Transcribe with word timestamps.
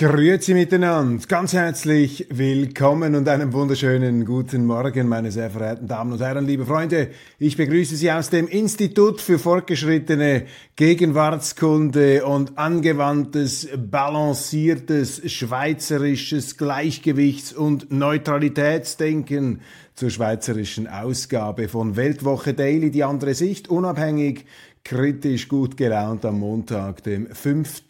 Grüezi 0.00 0.54
miteinander, 0.54 1.26
ganz 1.26 1.54
herzlich 1.54 2.28
willkommen 2.30 3.16
und 3.16 3.28
einen 3.28 3.52
wunderschönen 3.52 4.24
guten 4.24 4.64
Morgen, 4.64 5.08
meine 5.08 5.32
sehr 5.32 5.50
verehrten 5.50 5.88
Damen 5.88 6.12
und 6.12 6.20
Herren, 6.20 6.46
liebe 6.46 6.64
Freunde. 6.64 7.08
Ich 7.40 7.56
begrüße 7.56 7.96
Sie 7.96 8.12
aus 8.12 8.30
dem 8.30 8.46
Institut 8.46 9.20
für 9.20 9.40
fortgeschrittene 9.40 10.44
Gegenwartskunde 10.76 12.24
und 12.24 12.58
angewandtes, 12.58 13.70
balanciertes, 13.76 15.20
schweizerisches 15.32 16.56
Gleichgewichts- 16.56 17.52
und 17.52 17.90
Neutralitätsdenken 17.90 19.62
zur 19.96 20.10
schweizerischen 20.10 20.86
Ausgabe 20.86 21.66
von 21.66 21.96
Weltwoche 21.96 22.54
Daily, 22.54 22.92
die 22.92 23.02
andere 23.02 23.34
Sicht, 23.34 23.66
unabhängig, 23.66 24.44
kritisch 24.88 25.48
gut 25.48 25.76
gelaunt 25.76 26.24
am 26.24 26.38
Montag, 26.38 27.02
dem 27.02 27.26
5. 27.26 27.82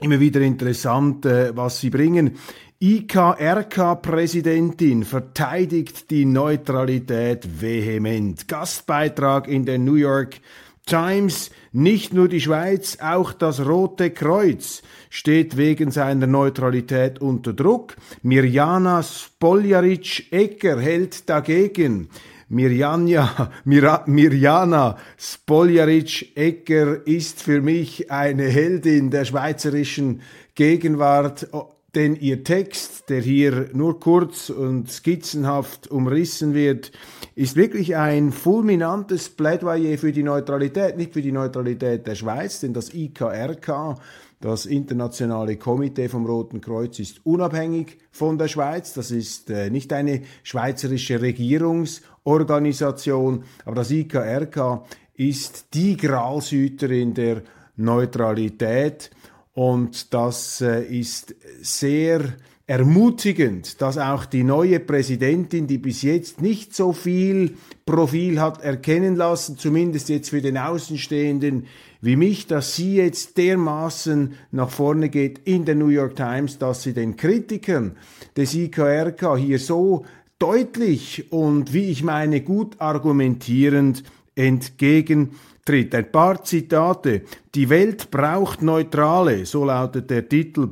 Immer 0.00 0.18
wieder 0.18 0.40
interessant, 0.40 1.26
äh, 1.26 1.54
was 1.54 1.80
sie 1.80 1.90
bringen. 1.90 2.38
IKRK-Präsidentin 2.82 5.04
verteidigt 5.04 6.10
die 6.10 6.24
Neutralität 6.24 7.60
vehement. 7.60 8.48
Gastbeitrag 8.48 9.48
in 9.48 9.66
der 9.66 9.78
New 9.78 9.96
York 9.96 10.40
Times, 10.86 11.50
nicht 11.72 12.12
nur 12.12 12.28
die 12.28 12.40
Schweiz, 12.40 12.98
auch 13.00 13.32
das 13.32 13.64
Rote 13.64 14.10
Kreuz 14.10 14.82
steht 15.08 15.56
wegen 15.56 15.90
seiner 15.90 16.26
Neutralität 16.26 17.20
unter 17.20 17.52
Druck. 17.52 17.96
Mirjana 18.22 19.02
Spoljaric-Ecker 19.02 20.80
hält 20.80 21.28
dagegen. 21.28 22.08
Mirjana, 22.48 23.52
Mir, 23.64 24.02
Mirjana 24.06 24.98
Spoljaric-Ecker 25.16 27.06
ist 27.06 27.42
für 27.42 27.60
mich 27.60 28.10
eine 28.10 28.48
Heldin 28.48 29.10
der 29.10 29.24
schweizerischen 29.24 30.22
Gegenwart 30.56 31.48
denn 31.94 32.16
ihr 32.16 32.42
Text, 32.44 33.10
der 33.10 33.20
hier 33.20 33.68
nur 33.72 33.98
kurz 33.98 34.50
und 34.50 34.88
skizzenhaft 34.90 35.90
umrissen 35.90 36.54
wird, 36.54 36.92
ist 37.34 37.56
wirklich 37.56 37.96
ein 37.96 38.30
fulminantes 38.32 39.30
Plädoyer 39.30 39.96
für 39.98 40.12
die 40.12 40.22
Neutralität, 40.22 40.96
nicht 40.96 41.14
für 41.14 41.22
die 41.22 41.32
Neutralität 41.32 42.06
der 42.06 42.14
Schweiz, 42.14 42.60
denn 42.60 42.72
das 42.72 42.94
IKRK, 42.94 43.96
das 44.40 44.66
internationale 44.66 45.56
Komitee 45.56 46.08
vom 46.08 46.26
Roten 46.26 46.60
Kreuz, 46.60 47.00
ist 47.00 47.26
unabhängig 47.26 47.98
von 48.12 48.38
der 48.38 48.46
Schweiz. 48.48 48.94
Das 48.94 49.10
ist 49.10 49.50
äh, 49.50 49.68
nicht 49.68 49.92
eine 49.92 50.22
schweizerische 50.44 51.20
Regierungsorganisation, 51.20 53.42
aber 53.64 53.74
das 53.74 53.90
IKRK 53.90 54.84
ist 55.14 55.74
die 55.74 55.96
Gralshüterin 55.96 57.14
der 57.14 57.42
Neutralität 57.76 59.10
und 59.54 60.14
das 60.14 60.60
äh, 60.60 60.84
ist 60.84 61.34
sehr 61.60 62.34
ermutigend, 62.70 63.80
dass 63.80 63.98
auch 63.98 64.24
die 64.24 64.44
neue 64.44 64.78
Präsidentin, 64.78 65.66
die 65.66 65.78
bis 65.78 66.02
jetzt 66.02 66.40
nicht 66.40 66.72
so 66.72 66.92
viel 66.92 67.56
Profil 67.84 68.40
hat 68.40 68.62
erkennen 68.62 69.16
lassen, 69.16 69.58
zumindest 69.58 70.08
jetzt 70.08 70.30
für 70.30 70.40
den 70.40 70.56
Außenstehenden 70.56 71.66
wie 72.00 72.14
mich, 72.14 72.46
dass 72.46 72.76
sie 72.76 72.94
jetzt 72.94 73.36
dermaßen 73.38 74.34
nach 74.52 74.70
vorne 74.70 75.08
geht 75.08 75.40
in 75.46 75.64
der 75.64 75.74
New 75.74 75.88
York 75.88 76.14
Times, 76.14 76.58
dass 76.58 76.84
sie 76.84 76.92
den 76.92 77.16
Kritikern 77.16 77.96
des 78.36 78.54
IKRK 78.54 79.36
hier 79.36 79.58
so 79.58 80.04
deutlich 80.38 81.32
und 81.32 81.74
wie 81.74 81.90
ich 81.90 82.04
meine 82.04 82.40
gut 82.40 82.80
argumentierend 82.80 84.04
entgegen 84.36 85.30
tritt. 85.70 85.94
Ein 85.94 86.10
paar 86.10 86.42
Zitate. 86.42 87.22
Die 87.54 87.68
Welt 87.68 88.10
braucht 88.10 88.60
Neutrale, 88.60 89.46
so 89.46 89.64
lautet 89.64 90.10
der 90.10 90.28
Titel 90.28 90.70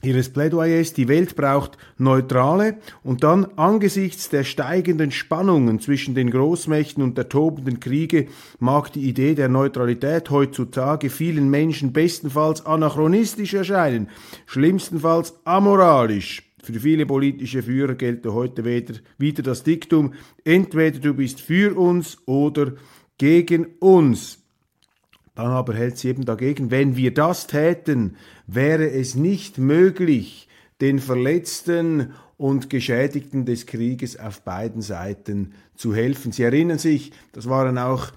ihres 0.00 0.28
Plädoyers, 0.28 0.92
die 0.92 1.08
Welt 1.08 1.34
braucht 1.34 1.76
Neutrale 1.96 2.76
und 3.02 3.24
dann 3.24 3.46
angesichts 3.56 4.28
der 4.28 4.44
steigenden 4.44 5.10
Spannungen 5.10 5.80
zwischen 5.80 6.14
den 6.14 6.30
Großmächten 6.30 7.02
und 7.02 7.18
der 7.18 7.28
tobenden 7.28 7.80
Kriege 7.80 8.26
mag 8.60 8.92
die 8.92 9.08
Idee 9.08 9.34
der 9.34 9.48
Neutralität 9.48 10.30
heutzutage 10.30 11.10
vielen 11.10 11.50
Menschen 11.50 11.92
bestenfalls 11.92 12.64
anachronistisch 12.64 13.54
erscheinen, 13.54 14.08
schlimmstenfalls 14.46 15.34
amoralisch. 15.44 16.44
Für 16.62 16.78
viele 16.78 17.06
politische 17.06 17.62
Führer 17.62 17.94
gelte 17.94 18.34
heute 18.34 18.64
wieder 18.64 19.42
das 19.42 19.62
Diktum, 19.64 20.12
entweder 20.44 20.98
du 20.98 21.14
bist 21.14 21.40
für 21.40 21.76
uns 21.76 22.18
oder 22.26 22.74
gegen 23.18 23.66
uns. 23.80 24.38
Dann 25.34 25.48
aber 25.48 25.74
hält 25.74 25.98
sie 25.98 26.08
eben 26.08 26.24
dagegen, 26.24 26.70
wenn 26.70 26.96
wir 26.96 27.14
das 27.14 27.46
täten, 27.46 28.16
wäre 28.46 28.90
es 28.90 29.14
nicht 29.14 29.58
möglich, 29.58 30.48
den 30.80 30.98
Verletzten 30.98 32.12
und 32.36 32.70
Geschädigten 32.70 33.44
des 33.44 33.66
Krieges 33.66 34.18
auf 34.18 34.42
beiden 34.42 34.80
Seiten 34.80 35.54
zu 35.74 35.94
helfen. 35.94 36.32
Sie 36.32 36.44
erinnern 36.44 36.78
sich, 36.78 37.12
das 37.32 37.48
waren 37.48 37.78
auch 37.78 38.12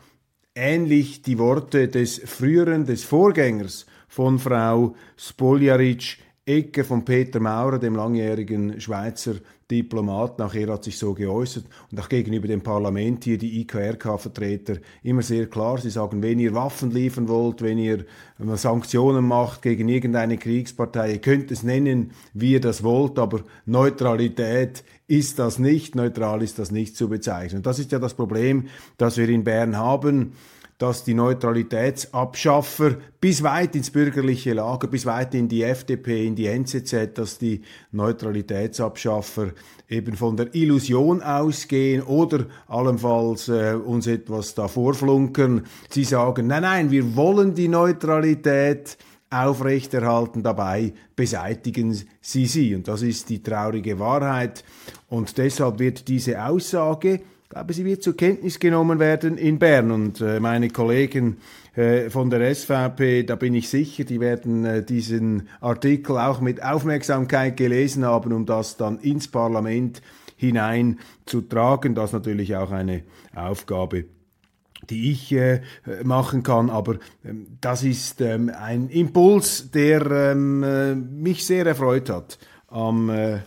ähnlich 0.55 1.21
die 1.21 1.37
Worte 1.37 1.87
des 1.87 2.19
früheren, 2.25 2.85
des 2.85 3.03
Vorgängers 3.03 3.85
von 4.07 4.39
Frau 4.39 4.95
Spoljaric, 5.17 6.17
Ecke 6.51 6.83
von 6.83 7.05
Peter 7.05 7.39
Maurer, 7.39 7.79
dem 7.79 7.95
langjährigen 7.95 8.79
Schweizer 8.79 9.35
Diplomat. 9.69 10.37
Nachher 10.37 10.67
hat 10.67 10.83
sich 10.83 10.97
so 10.97 11.13
geäußert 11.13 11.65
und 11.89 11.99
auch 11.99 12.09
gegenüber 12.09 12.47
dem 12.47 12.61
Parlament 12.61 13.23
hier 13.23 13.37
die 13.37 13.61
IKRK-Vertreter 13.61 14.77
immer 15.01 15.21
sehr 15.21 15.47
klar. 15.47 15.77
Sie 15.79 15.89
sagen, 15.89 16.21
wenn 16.21 16.39
ihr 16.39 16.53
Waffen 16.53 16.91
liefern 16.91 17.29
wollt, 17.29 17.61
wenn 17.61 17.77
ihr 17.77 18.05
Sanktionen 18.55 19.25
macht 19.25 19.61
gegen 19.61 19.87
irgendeine 19.87 20.37
Kriegspartei, 20.37 21.13
ihr 21.13 21.21
könnt 21.21 21.51
es 21.51 21.63
nennen, 21.63 22.11
wie 22.33 22.53
ihr 22.53 22.61
das 22.61 22.83
wollt, 22.83 23.17
aber 23.17 23.41
Neutralität 23.65 24.83
ist 25.07 25.39
das 25.39 25.57
nicht, 25.57 25.95
neutral 25.95 26.43
ist 26.43 26.59
das 26.59 26.71
nicht 26.71 26.95
zu 26.97 27.07
bezeichnen. 27.07 27.57
Und 27.57 27.65
das 27.65 27.79
ist 27.79 27.91
ja 27.91 27.99
das 27.99 28.13
Problem, 28.13 28.67
das 28.97 29.17
wir 29.17 29.29
in 29.29 29.43
Bern 29.43 29.77
haben 29.77 30.33
dass 30.81 31.03
die 31.03 31.13
Neutralitätsabschaffer 31.13 32.95
bis 33.19 33.43
weit 33.43 33.75
ins 33.75 33.91
bürgerliche 33.91 34.53
Lager, 34.53 34.87
bis 34.87 35.05
weit 35.05 35.35
in 35.35 35.47
die 35.47 35.61
FDP, 35.61 36.25
in 36.25 36.35
die 36.35 36.47
NZZ, 36.47 37.13
dass 37.13 37.37
die 37.37 37.61
Neutralitätsabschaffer 37.91 39.51
eben 39.87 40.15
von 40.15 40.37
der 40.37 40.55
Illusion 40.55 41.21
ausgehen 41.21 42.01
oder 42.01 42.47
allenfalls 42.67 43.47
äh, 43.47 43.75
uns 43.75 44.07
etwas 44.07 44.55
da 44.55 44.67
vorflunkern. 44.67 45.67
Sie 45.91 46.03
sagen, 46.03 46.47
nein, 46.47 46.63
nein, 46.63 46.89
wir 46.89 47.15
wollen 47.15 47.53
die 47.53 47.67
Neutralität 47.67 48.97
aufrechterhalten, 49.29 50.41
dabei 50.41 50.93
beseitigen 51.15 51.95
sie 52.21 52.47
sie. 52.47 52.73
Und 52.73 52.87
das 52.87 53.03
ist 53.03 53.29
die 53.29 53.43
traurige 53.43 53.99
Wahrheit. 53.99 54.63
Und 55.09 55.37
deshalb 55.37 55.77
wird 55.77 56.07
diese 56.07 56.43
Aussage 56.43 57.21
glaube, 57.51 57.73
sie 57.73 57.85
wird 57.85 58.01
zur 58.01 58.15
Kenntnis 58.15 58.59
genommen 58.59 58.99
werden 58.99 59.37
in 59.37 59.59
Bern. 59.59 59.91
Und 59.91 60.21
äh, 60.21 60.39
meine 60.39 60.69
Kollegen 60.69 61.37
äh, 61.75 62.09
von 62.09 62.29
der 62.29 62.53
SVP, 62.55 63.23
da 63.23 63.35
bin 63.35 63.53
ich 63.53 63.69
sicher, 63.69 64.05
die 64.05 64.19
werden 64.19 64.65
äh, 64.65 64.83
diesen 64.83 65.49
Artikel 65.59 66.17
auch 66.17 66.39
mit 66.39 66.63
Aufmerksamkeit 66.63 67.57
gelesen 67.57 68.05
haben, 68.05 68.31
um 68.31 68.45
das 68.45 68.77
dann 68.77 68.99
ins 68.99 69.27
Parlament 69.27 70.01
hinein 70.37 70.99
zu 71.25 71.41
tragen. 71.41 71.93
Das 71.93 72.11
ist 72.11 72.13
natürlich 72.13 72.55
auch 72.55 72.71
eine 72.71 73.03
Aufgabe 73.35 74.05
die 74.89 75.11
ich 75.11 75.31
äh, 75.31 75.61
machen 76.03 76.41
kann, 76.41 76.71
aber 76.71 76.95
ähm, 77.23 77.59
das 77.61 77.83
ist 77.83 78.19
ähm, 78.19 78.49
ein 78.49 78.89
Impuls, 78.89 79.69
der 79.69 80.09
ähm, 80.09 80.63
äh, 80.63 80.95
mich 80.95 81.45
sehr 81.45 81.67
erfreut 81.67 82.09
hat 82.09 82.39
am 82.67 83.09
äh, 83.11 83.41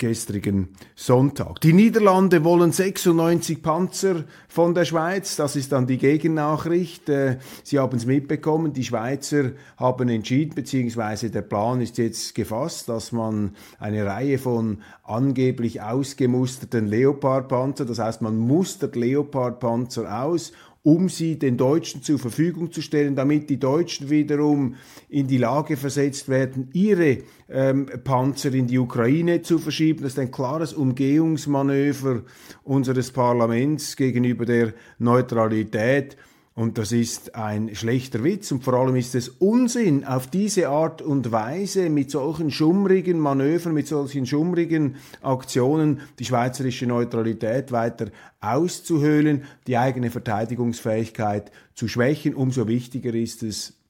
gestrigen 0.00 0.70
Sonntag. 0.96 1.60
Die 1.60 1.72
Niederlande 1.72 2.42
wollen 2.42 2.72
96 2.72 3.62
Panzer 3.62 4.24
von 4.48 4.74
der 4.74 4.84
Schweiz. 4.84 5.36
Das 5.36 5.54
ist 5.54 5.70
dann 5.70 5.86
die 5.86 5.98
Gegennachricht. 5.98 7.08
Äh, 7.08 7.38
Sie 7.62 7.78
haben 7.78 7.96
es 7.96 8.06
mitbekommen. 8.06 8.72
Die 8.72 8.82
Schweizer 8.82 9.52
haben 9.76 10.08
entschieden, 10.08 10.54
beziehungsweise 10.56 11.30
der 11.30 11.42
Plan 11.42 11.80
ist 11.80 11.98
jetzt 11.98 12.34
gefasst, 12.34 12.88
dass 12.88 13.12
man 13.12 13.54
eine 13.78 14.04
Reihe 14.06 14.38
von 14.38 14.78
angeblich 15.04 15.82
ausgemusterten 15.82 16.86
Leopardpanzer, 16.86 17.84
das 17.84 17.98
heißt, 17.98 18.22
man 18.22 18.38
mustert 18.38 18.96
Leopardpanzer 18.96 20.24
aus 20.24 20.52
um 20.82 21.08
sie 21.08 21.38
den 21.38 21.56
Deutschen 21.56 22.02
zur 22.02 22.18
Verfügung 22.18 22.72
zu 22.72 22.80
stellen, 22.80 23.14
damit 23.14 23.50
die 23.50 23.58
Deutschen 23.58 24.08
wiederum 24.08 24.76
in 25.08 25.26
die 25.26 25.36
Lage 25.36 25.76
versetzt 25.76 26.28
werden, 26.28 26.70
ihre 26.72 27.18
ähm, 27.50 27.86
Panzer 28.02 28.54
in 28.54 28.66
die 28.66 28.78
Ukraine 28.78 29.42
zu 29.42 29.58
verschieben. 29.58 30.02
Das 30.02 30.12
ist 30.12 30.18
ein 30.18 30.30
klares 30.30 30.72
Umgehungsmanöver 30.72 32.22
unseres 32.64 33.10
Parlaments 33.10 33.96
gegenüber 33.96 34.46
der 34.46 34.72
Neutralität. 34.98 36.16
Und 36.60 36.76
das 36.76 36.92
ist 36.92 37.36
ein 37.36 37.74
schlechter 37.74 38.22
Witz 38.22 38.52
und 38.52 38.62
vor 38.62 38.74
allem 38.74 38.94
ist 38.94 39.14
es 39.14 39.30
Unsinn, 39.30 40.04
auf 40.04 40.26
diese 40.26 40.68
Art 40.68 41.00
und 41.00 41.32
Weise 41.32 41.88
mit 41.88 42.10
solchen 42.10 42.50
schummrigen 42.50 43.18
Manövern, 43.18 43.72
mit 43.72 43.86
solchen 43.86 44.26
schummrigen 44.26 44.96
Aktionen 45.22 46.02
die 46.18 46.26
schweizerische 46.26 46.86
Neutralität 46.86 47.72
weiter 47.72 48.10
auszuhöhlen, 48.42 49.44
die 49.66 49.78
eigene 49.78 50.10
Verteidigungsfähigkeit 50.10 51.50
zu 51.72 51.88
schwächen. 51.88 52.34
Umso 52.34 52.68
wichtiger 52.68 53.14
ist 53.14 53.42
es, 53.42 53.80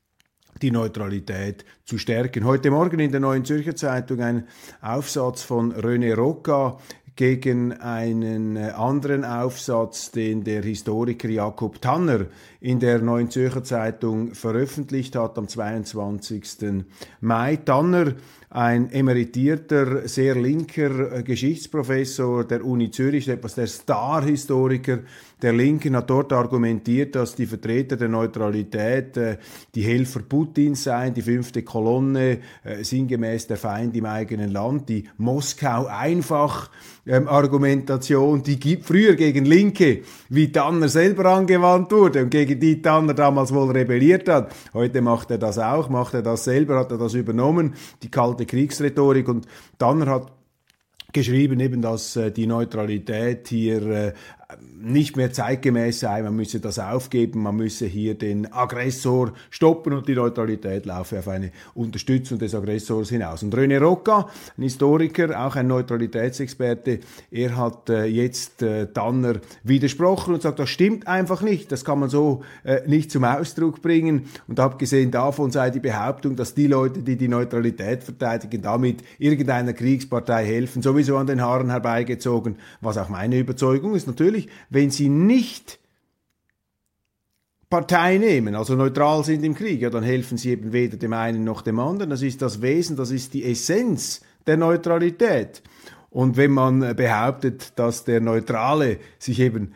die 0.62 0.70
Neutralität 0.70 1.64
zu 1.84 1.98
stärken. 1.98 2.44
Heute 2.44 2.70
Morgen 2.70 3.00
in 3.00 3.10
der 3.10 3.20
Neuen 3.20 3.44
Zürcher 3.44 3.74
Zeitung 3.74 4.20
ein 4.20 4.46
Aufsatz 4.80 5.42
von 5.42 5.72
René 5.72 6.14
Rocca 6.14 6.78
gegen 7.20 7.74
einen 7.74 8.56
äh, 8.56 8.70
anderen 8.70 9.26
Aufsatz, 9.26 10.10
den 10.10 10.42
der 10.42 10.62
Historiker 10.62 11.28
Jakob 11.28 11.78
Tanner 11.82 12.24
in 12.62 12.80
der 12.80 13.00
Neuen 13.00 13.28
Zürcher 13.28 13.62
Zeitung 13.62 14.32
veröffentlicht 14.32 15.16
hat 15.16 15.36
am 15.36 15.46
22. 15.46 16.82
Mai. 17.20 17.56
Tanner, 17.56 18.14
ein 18.50 18.90
emeritierter, 18.90 20.08
sehr 20.08 20.34
linker 20.34 21.12
äh, 21.12 21.22
Geschichtsprofessor 21.22 22.44
der 22.44 22.64
Uni 22.64 22.90
Zürich, 22.90 23.28
etwas 23.28 23.54
der 23.54 23.68
Star-Historiker 23.68 24.98
der 25.40 25.52
Linken, 25.52 25.94
hat 25.94 26.10
dort 26.10 26.32
argumentiert, 26.32 27.14
dass 27.14 27.36
die 27.36 27.46
Vertreter 27.46 27.96
der 27.96 28.08
Neutralität 28.08 29.16
äh, 29.16 29.38
die 29.72 29.82
Helfer 29.82 30.20
Putins 30.28 30.82
seien, 30.82 31.14
die 31.14 31.22
fünfte 31.22 31.62
Kolonne, 31.62 32.40
äh, 32.64 32.82
sinngemäß 32.82 33.46
der 33.46 33.56
Feind 33.56 33.96
im 33.96 34.06
eigenen 34.06 34.50
Land, 34.50 34.88
die 34.88 35.04
Moskau 35.16 35.86
einfach 35.86 36.70
ähm, 37.06 37.28
die 38.46 38.78
früher 38.82 39.14
gegen 39.14 39.44
Linke, 39.44 40.02
wie 40.28 40.52
Tanner 40.52 40.88
selber 40.88 41.26
angewandt 41.26 41.92
wurde 41.92 42.22
und 42.22 42.30
gegen 42.30 42.60
die 42.60 42.82
Tanner 42.82 43.14
damals 43.14 43.52
wohl 43.54 43.70
rebelliert 43.70 44.28
hat. 44.28 44.54
Heute 44.74 45.00
macht 45.00 45.30
er 45.30 45.38
das 45.38 45.58
auch, 45.58 45.88
macht 45.88 46.14
er 46.14 46.22
das 46.22 46.44
selber, 46.44 46.78
hat 46.78 46.90
er 46.90 46.98
das 46.98 47.14
übernommen, 47.14 47.74
die 48.02 48.10
kalte 48.10 48.39
Kriegsrhetorik. 48.46 49.28
Und 49.28 49.46
Tanner 49.78 50.06
hat 50.06 50.32
geschrieben, 51.12 51.60
eben, 51.60 51.82
dass 51.82 52.16
äh, 52.16 52.30
die 52.30 52.46
Neutralität 52.46 53.48
hier 53.48 53.86
äh, 53.86 54.12
nicht 54.80 55.16
mehr 55.16 55.32
zeitgemäß 55.32 56.00
sei, 56.00 56.22
man 56.22 56.34
müsse 56.34 56.60
das 56.60 56.78
aufgeben, 56.78 57.42
man 57.42 57.56
müsse 57.56 57.86
hier 57.86 58.14
den 58.14 58.50
Aggressor 58.52 59.32
stoppen 59.50 59.92
und 59.92 60.08
die 60.08 60.14
Neutralität 60.14 60.86
laufe 60.86 61.18
auf 61.18 61.28
eine 61.28 61.52
Unterstützung 61.74 62.38
des 62.38 62.54
Aggressors 62.54 63.10
hinaus. 63.10 63.42
Und 63.42 63.54
René 63.54 63.78
Rocca, 63.78 64.28
ein 64.56 64.62
Historiker, 64.62 65.46
auch 65.46 65.56
ein 65.56 65.66
Neutralitätsexperte, 65.66 67.00
er 67.30 67.56
hat 67.56 67.90
äh, 67.90 68.04
jetzt 68.04 68.62
äh, 68.62 68.86
Tanner 68.86 69.40
widersprochen 69.64 70.34
und 70.34 70.42
sagt, 70.42 70.58
das 70.58 70.70
stimmt 70.70 71.06
einfach 71.06 71.42
nicht, 71.42 71.70
das 71.72 71.84
kann 71.84 72.00
man 72.00 72.08
so 72.08 72.42
äh, 72.64 72.80
nicht 72.86 73.10
zum 73.10 73.24
Ausdruck 73.24 73.82
bringen. 73.82 74.26
Und 74.48 74.60
abgesehen 74.60 75.10
davon 75.10 75.50
sei 75.50 75.70
die 75.70 75.80
Behauptung, 75.80 76.36
dass 76.36 76.54
die 76.54 76.66
Leute, 76.66 77.00
die 77.00 77.16
die 77.16 77.28
Neutralität 77.28 78.02
verteidigen, 78.02 78.62
damit 78.62 79.02
irgendeiner 79.18 79.72
Kriegspartei 79.72 80.44
helfen, 80.44 80.82
sowieso 80.82 81.16
an 81.16 81.26
den 81.26 81.42
Haaren 81.42 81.70
herbeigezogen, 81.70 82.56
was 82.80 82.96
auch 82.96 83.08
meine 83.08 83.38
Überzeugung 83.38 83.94
ist. 83.94 84.06
Natürlich, 84.06 84.39
wenn 84.68 84.90
sie 84.90 85.08
nicht 85.08 85.78
Partei 87.68 88.18
nehmen, 88.18 88.56
also 88.56 88.74
neutral 88.74 89.24
sind 89.24 89.44
im 89.44 89.54
Krieg, 89.54 89.80
ja, 89.80 89.90
dann 89.90 90.02
helfen 90.02 90.36
sie 90.36 90.50
eben 90.50 90.72
weder 90.72 90.96
dem 90.96 91.12
einen 91.12 91.44
noch 91.44 91.62
dem 91.62 91.78
anderen. 91.78 92.10
Das 92.10 92.22
ist 92.22 92.42
das 92.42 92.62
Wesen, 92.62 92.96
das 92.96 93.12
ist 93.12 93.32
die 93.32 93.44
Essenz 93.44 94.22
der 94.46 94.56
Neutralität. 94.56 95.62
Und 96.10 96.36
wenn 96.36 96.50
man 96.50 96.96
behauptet, 96.96 97.72
dass 97.76 98.04
der 98.04 98.20
Neutrale 98.20 98.98
sich 99.20 99.38
eben 99.38 99.72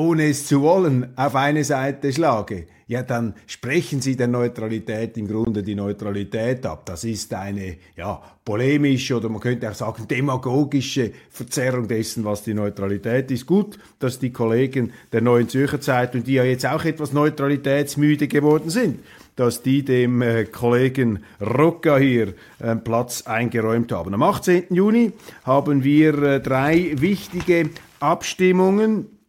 ohne 0.00 0.30
es 0.30 0.46
zu 0.46 0.62
wollen 0.62 1.08
auf 1.14 1.34
eine 1.36 1.62
Seite 1.62 2.10
schlage, 2.10 2.66
ja, 2.86 3.02
dann 3.02 3.34
sprechen 3.46 4.00
Sie 4.00 4.16
der 4.16 4.28
Neutralität 4.28 5.16
im 5.18 5.28
Grunde 5.28 5.62
die 5.62 5.74
Neutralität 5.74 6.64
ab. 6.64 6.86
Das 6.86 7.04
ist 7.04 7.32
eine, 7.34 7.76
ja, 7.96 8.20
polemische 8.42 9.16
oder 9.16 9.28
man 9.28 9.40
könnte 9.40 9.70
auch 9.70 9.74
sagen 9.74 10.08
demagogische 10.08 11.12
Verzerrung 11.28 11.86
dessen, 11.86 12.24
was 12.24 12.42
die 12.42 12.54
Neutralität 12.54 13.30
ist. 13.30 13.44
Gut, 13.44 13.78
dass 13.98 14.18
die 14.18 14.32
Kollegen 14.32 14.92
der 15.12 15.20
Neuen 15.20 15.50
Zürcher 15.50 15.82
Zeitung, 15.82 16.24
die 16.24 16.34
ja 16.34 16.44
jetzt 16.44 16.64
auch 16.64 16.84
etwas 16.84 17.12
neutralitätsmüde 17.12 18.26
geworden 18.26 18.70
sind, 18.70 19.00
dass 19.36 19.62
die 19.62 19.84
dem 19.84 20.22
äh, 20.22 20.46
Kollegen 20.46 21.20
Rocca 21.40 21.98
hier 21.98 22.34
äh, 22.58 22.74
Platz 22.74 23.22
eingeräumt 23.26 23.92
haben. 23.92 24.14
Am 24.14 24.22
18. 24.22 24.64
Juni 24.70 25.12
haben 25.44 25.84
wir 25.84 26.22
äh, 26.22 26.40
drei 26.40 26.94
wichtige 26.96 27.68
Abstimmungen 28.00 29.19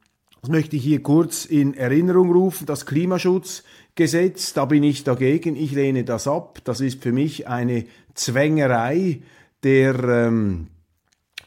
das 0.42 0.50
möchte 0.50 0.76
ich 0.76 0.84
hier 0.84 1.04
kurz 1.04 1.46
in 1.46 1.76
Erinnerung 1.76 2.32
rufen. 2.32 2.66
Das 2.66 2.88
Klimaschutzgesetz, 2.88 4.54
da 4.54 4.66
bin 4.66 4.82
ich 4.82 5.04
dagegen. 5.04 5.56
Ich 5.56 5.72
lehne 5.72 6.04
das 6.04 6.28
ab. 6.28 6.58
Das 6.64 6.82
ist 6.82 7.04
für 7.04 7.12
mich 7.12 7.48
eine 7.48 7.86
Zwängerei 8.16 9.22
der 9.63 10.04
ähm, 10.04 10.70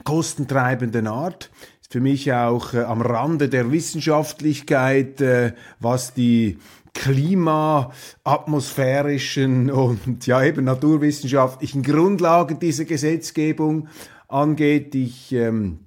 kostentreibenden 0.04 1.08
Art. 1.08 1.50
Ist 1.80 1.92
für 1.92 2.00
mich 2.00 2.32
auch 2.32 2.72
äh, 2.72 2.82
am 2.82 3.02
Rande 3.02 3.48
der 3.48 3.72
Wissenschaftlichkeit, 3.72 5.20
äh, 5.20 5.54
was 5.80 6.14
die 6.14 6.58
klimaatmosphärischen 6.94 9.72
und 9.72 10.24
ja 10.26 10.44
eben 10.44 10.66
naturwissenschaftlichen 10.66 11.82
Grundlagen 11.82 12.60
dieser 12.60 12.84
Gesetzgebung 12.84 13.88
angeht. 14.28 14.94
Ich 14.94 15.32
ähm, 15.32 15.80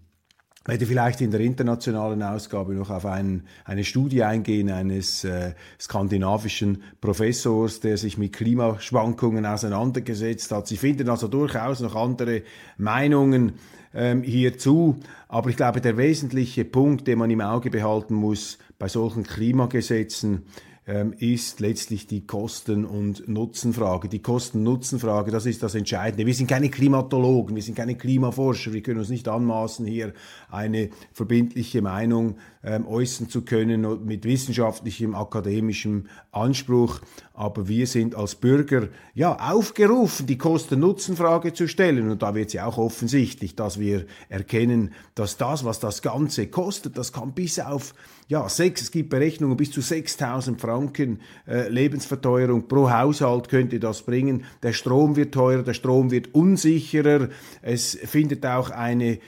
werde 0.68 0.86
vielleicht 0.86 1.22
in 1.22 1.32
der 1.32 1.40
internationalen 1.40 2.22
Ausgabe 2.22 2.74
noch 2.74 2.90
auf 2.90 3.06
ein, 3.06 3.44
eine 3.66 3.84
Studie 3.84 4.24
eingehen 4.24 4.70
eines 4.70 5.24
äh, 5.24 5.54
skandinavischen 5.80 6.84
Professors, 7.00 7.80
der 7.80 7.98
sich 7.98 8.18
mit 8.18 8.34
Klimaschwankungen 8.34 9.46
auseinandergesetzt 9.46 10.52
hat. 10.52 10.68
Sie 10.68 10.78
finden 10.78 11.10
also 11.10 11.28
durchaus 11.28 11.80
noch 11.80 11.96
andere 11.96 12.44
Meinungen 12.78 13.54
ähm, 13.94 14.22
hierzu, 14.22 14.98
aber 15.30 15.50
ich 15.50 15.56
glaube, 15.56 15.82
der 15.82 15.98
wesentliche 15.98 16.66
Punkt, 16.66 17.08
den 17.08 17.20
man 17.20 17.32
im 17.32 17.42
Auge 17.42 17.70
behalten 17.70 18.14
muss 18.14 18.58
bei 18.78 18.90
solchen 18.90 19.24
Klimagesetzen, 19.24 20.44
ist 20.88 21.60
letztlich 21.60 22.08
die 22.08 22.26
Kosten- 22.26 22.86
und 22.86 23.28
Nutzenfrage. 23.28 24.08
Die 24.08 24.22
Kosten-Nutzen-Frage, 24.22 25.32
das 25.32 25.46
ist 25.46 25.62
das 25.62 25.76
Entscheidende. 25.76 26.26
Wir 26.26 26.34
sind 26.34 26.48
keine 26.48 26.70
Klimatologen, 26.70 27.58
wir 27.58 27.64
sind 27.64 27.76
keine 27.76 27.96
Klimaforscher, 27.96 28.72
wir 28.72 28.82
können 28.82 29.00
uns 29.00 29.10
nicht 29.10 29.28
anmaßen, 29.28 29.86
hier 29.86 30.14
eine 30.50 30.90
verbindliche 31.12 31.82
Meinung 31.82 32.38
ähm, 32.64 32.88
äußern 32.88 33.28
zu 33.28 33.42
können 33.42 34.06
mit 34.06 34.24
wissenschaftlichem, 34.24 35.14
akademischem 35.14 36.06
Anspruch. 36.32 37.02
Aber 37.34 37.68
wir 37.68 37.86
sind 37.86 38.16
als 38.16 38.36
Bürger 38.36 38.88
ja 39.14 39.36
aufgerufen, 39.52 40.26
die 40.26 40.38
Kosten-Nutzen-Frage 40.38 41.52
zu 41.52 41.68
stellen. 41.68 42.10
Und 42.10 42.22
da 42.22 42.34
wird 42.34 42.52
sie 42.52 42.62
auch 42.62 42.78
offensichtlich, 42.78 43.58
dass 43.58 43.78
wir 43.78 44.06
erkennen, 44.30 44.94
dass 45.16 45.36
das, 45.36 45.66
was 45.66 45.82
das 45.82 46.02
Ganze 46.02 46.48
kostet, 46.48 46.98
das 46.98 47.12
kann 47.12 47.34
bis 47.34 47.60
auf 47.60 47.94
ja, 48.28 48.50
sechs, 48.50 48.82
es 48.82 48.92
gibt 48.92 49.10
Berechnungen 49.10 49.56
bis 49.56 49.72
zu 49.72 49.82
6000 49.82 50.60
Franken 50.60 51.22
äh, 51.48 51.70
Lebensverteuerung 51.70 52.68
pro 52.68 52.92
Haushalt 52.92 53.48
könnte 53.48 53.80
das 53.80 54.02
bringen. 54.02 54.44
Der 54.64 54.74
Strom 54.74 55.16
wird 55.16 55.34
teurer, 55.34 55.64
der 55.64 55.74
Strom 55.74 56.12
wird 56.12 56.34
unsicherer. 56.34 57.30
Es 57.62 57.98
findet 58.04 58.46
auch 58.46 58.70
eine 58.70 59.20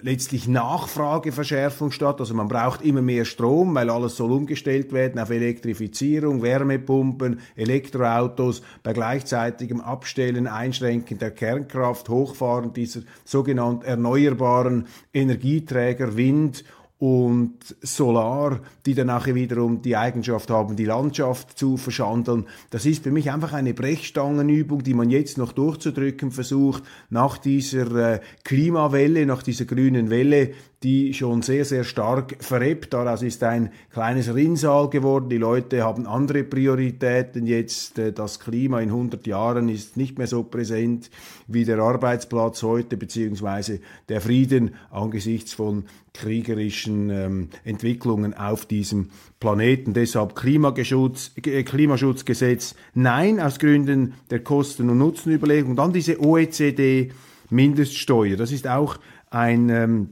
letztlich 0.00 0.48
Nachfrageverschärfung 0.48 1.90
statt. 1.90 2.20
Also 2.20 2.34
man 2.34 2.48
braucht 2.48 2.82
immer 2.82 3.02
mehr 3.02 3.24
Strom, 3.24 3.74
weil 3.74 3.90
alles 3.90 4.16
soll 4.16 4.32
umgestellt 4.32 4.92
werden 4.92 5.20
auf 5.20 5.30
Elektrifizierung, 5.30 6.42
Wärmepumpen, 6.42 7.40
Elektroautos, 7.56 8.62
bei 8.82 8.92
gleichzeitigem 8.92 9.80
Abstellen, 9.80 10.46
Einschränken 10.46 11.18
der 11.18 11.30
Kernkraft, 11.30 12.08
Hochfahren 12.08 12.72
dieser 12.72 13.00
sogenannten 13.24 13.84
erneuerbaren 13.84 14.86
Energieträger, 15.12 16.16
Wind 16.16 16.64
und 16.98 17.76
Solar, 17.80 18.60
die 18.84 18.94
dann 18.94 19.06
nachher 19.06 19.36
wiederum 19.36 19.82
die 19.82 19.96
Eigenschaft 19.96 20.50
haben, 20.50 20.74
die 20.74 20.84
Landschaft 20.84 21.56
zu 21.56 21.76
verschandeln. 21.76 22.46
Das 22.70 22.86
ist 22.86 23.04
für 23.04 23.12
mich 23.12 23.30
einfach 23.30 23.52
eine 23.52 23.72
Brechstangenübung, 23.72 24.82
die 24.82 24.94
man 24.94 25.08
jetzt 25.08 25.38
noch 25.38 25.52
durchzudrücken 25.52 26.32
versucht, 26.32 26.82
nach 27.08 27.38
dieser 27.38 28.14
äh, 28.14 28.20
Klimawelle, 28.42 29.26
nach 29.26 29.44
dieser 29.44 29.64
grünen 29.64 30.10
Welle, 30.10 30.50
die 30.84 31.12
schon 31.12 31.42
sehr, 31.42 31.64
sehr 31.64 31.82
stark 31.82 32.36
verreppt. 32.38 32.94
Daraus 32.94 33.22
ist 33.22 33.42
ein 33.42 33.72
kleines 33.92 34.32
Rinnsal 34.32 34.88
geworden. 34.90 35.28
Die 35.28 35.38
Leute 35.38 35.82
haben 35.82 36.06
andere 36.06 36.44
Prioritäten 36.44 37.48
jetzt. 37.48 37.98
Äh, 37.98 38.12
das 38.12 38.38
Klima 38.38 38.78
in 38.80 38.90
100 38.90 39.26
Jahren 39.26 39.68
ist 39.68 39.96
nicht 39.96 40.18
mehr 40.18 40.28
so 40.28 40.44
präsent 40.44 41.10
wie 41.48 41.64
der 41.64 41.80
Arbeitsplatz 41.80 42.62
heute, 42.62 42.96
beziehungsweise 42.96 43.80
der 44.08 44.20
Frieden 44.20 44.76
angesichts 44.90 45.52
von 45.52 45.86
kriegerischen 46.14 47.10
ähm, 47.10 47.48
Entwicklungen 47.64 48.34
auf 48.34 48.64
diesem 48.64 49.10
Planeten. 49.40 49.94
Deshalb 49.94 50.36
Klimaschutz, 50.36 51.32
äh, 51.44 51.64
Klimaschutzgesetz 51.64 52.76
nein, 52.94 53.40
aus 53.40 53.58
Gründen 53.58 54.14
der 54.30 54.44
Kosten- 54.44 54.90
und 54.90 54.98
Nutzenüberlegung. 54.98 55.74
Dann 55.74 55.92
diese 55.92 56.20
OECD-Mindeststeuer. 56.20 58.36
Das 58.36 58.52
ist 58.52 58.68
auch 58.68 59.00
ein 59.30 59.68
ähm, 59.70 60.10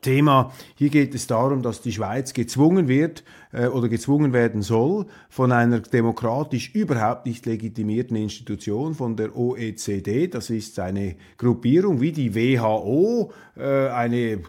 Thema. 0.00 0.52
Hier 0.74 0.90
geht 0.90 1.14
es 1.14 1.26
darum, 1.26 1.62
dass 1.62 1.82
die 1.82 1.92
Schweiz 1.92 2.32
gezwungen 2.32 2.88
wird 2.88 3.24
äh, 3.52 3.66
oder 3.66 3.88
gezwungen 3.88 4.32
werden 4.32 4.62
soll 4.62 5.06
von 5.28 5.52
einer 5.52 5.80
demokratisch 5.80 6.74
überhaupt 6.74 7.26
nicht 7.26 7.46
legitimierten 7.46 8.16
Institution, 8.16 8.94
von 8.94 9.16
der 9.16 9.36
OECD. 9.36 10.28
Das 10.28 10.50
ist 10.50 10.78
eine 10.78 11.16
Gruppierung 11.36 12.00
wie 12.00 12.12
die 12.12 12.34
WHO, 12.34 13.32
äh, 13.56 13.88
eine 13.88 14.40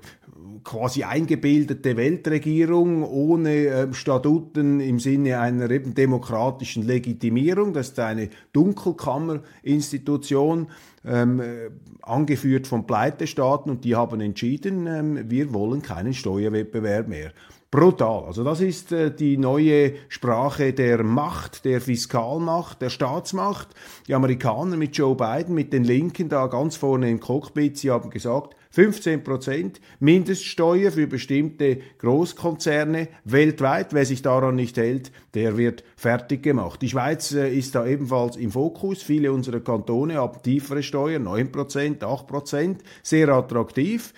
quasi 0.63 1.03
eingebildete 1.03 1.97
Weltregierung 1.97 3.03
ohne 3.03 3.65
äh, 3.65 3.91
Statuten 3.93 4.79
im 4.79 4.99
Sinne 4.99 5.39
einer 5.39 5.71
eben 5.71 5.95
demokratischen 5.95 6.83
Legitimierung. 6.83 7.73
Das 7.73 7.89
ist 7.89 7.99
eine 7.99 8.29
Dunkelkammerinstitution, 8.53 10.67
ähm, 11.05 11.39
äh, 11.39 11.69
angeführt 12.01 12.67
von 12.67 12.85
Pleitestaaten 12.85 13.71
und 13.71 13.83
die 13.83 13.95
haben 13.95 14.21
entschieden, 14.21 14.87
ähm, 14.87 15.29
wir 15.29 15.53
wollen 15.53 15.81
keinen 15.81 16.13
Steuerwettbewerb 16.13 17.07
mehr. 17.07 17.31
Brutal. 17.71 18.25
Also 18.25 18.43
das 18.43 18.59
ist 18.59 18.91
äh, 18.91 19.15
die 19.15 19.37
neue 19.37 19.93
Sprache 20.09 20.73
der 20.73 21.03
Macht, 21.03 21.63
der 21.63 21.79
Fiskalmacht, 21.79 22.81
der 22.81 22.89
Staatsmacht. 22.89 23.69
Die 24.07 24.13
Amerikaner 24.13 24.75
mit 24.75 24.97
Joe 24.97 25.15
Biden, 25.15 25.55
mit 25.55 25.71
den 25.71 25.85
Linken 25.85 26.27
da 26.27 26.47
ganz 26.47 26.75
vorne 26.75 27.09
im 27.09 27.21
Cockpit, 27.21 27.77
sie 27.77 27.89
haben 27.89 28.09
gesagt, 28.09 28.57
15 28.71 29.23
Prozent 29.23 29.81
Mindeststeuer 29.99 30.91
für 30.91 31.07
bestimmte 31.07 31.79
Großkonzerne 31.99 33.09
weltweit. 33.25 33.93
Wer 33.93 34.05
sich 34.05 34.21
daran 34.21 34.55
nicht 34.55 34.77
hält, 34.77 35.11
der 35.33 35.57
wird 35.57 35.83
fertig 35.95 36.43
gemacht. 36.43 36.81
Die 36.81 36.89
Schweiz 36.89 37.33
äh, 37.33 37.53
ist 37.53 37.75
da 37.75 37.85
ebenfalls 37.85 38.37
im 38.37 38.51
Fokus. 38.51 39.03
Viele 39.03 39.31
unserer 39.31 39.59
Kantone 39.59 40.15
haben 40.15 40.41
tiefere 40.41 40.83
Steuern, 40.83 41.23
9 41.23 41.51
Prozent, 41.51 42.03
8 42.03 42.27
Prozent, 42.27 42.83
sehr 43.03 43.29
attraktiv. 43.29 44.13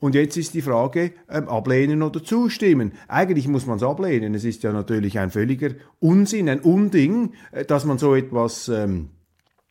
Und 0.00 0.14
jetzt 0.14 0.36
ist 0.36 0.54
die 0.54 0.62
Frage, 0.62 1.12
ähm, 1.28 1.48
ablehnen 1.48 2.02
oder 2.02 2.22
zustimmen. 2.22 2.92
Eigentlich 3.08 3.48
muss 3.48 3.66
man 3.66 3.78
es 3.78 3.82
ablehnen. 3.82 4.34
Es 4.34 4.44
ist 4.44 4.62
ja 4.62 4.72
natürlich 4.72 5.18
ein 5.18 5.30
völliger 5.30 5.70
Unsinn, 5.98 6.48
ein 6.48 6.60
Unding, 6.60 7.32
äh, 7.50 7.64
dass 7.64 7.84
man 7.84 7.98
so 7.98 8.14
etwas 8.14 8.68
ähm, 8.68 9.10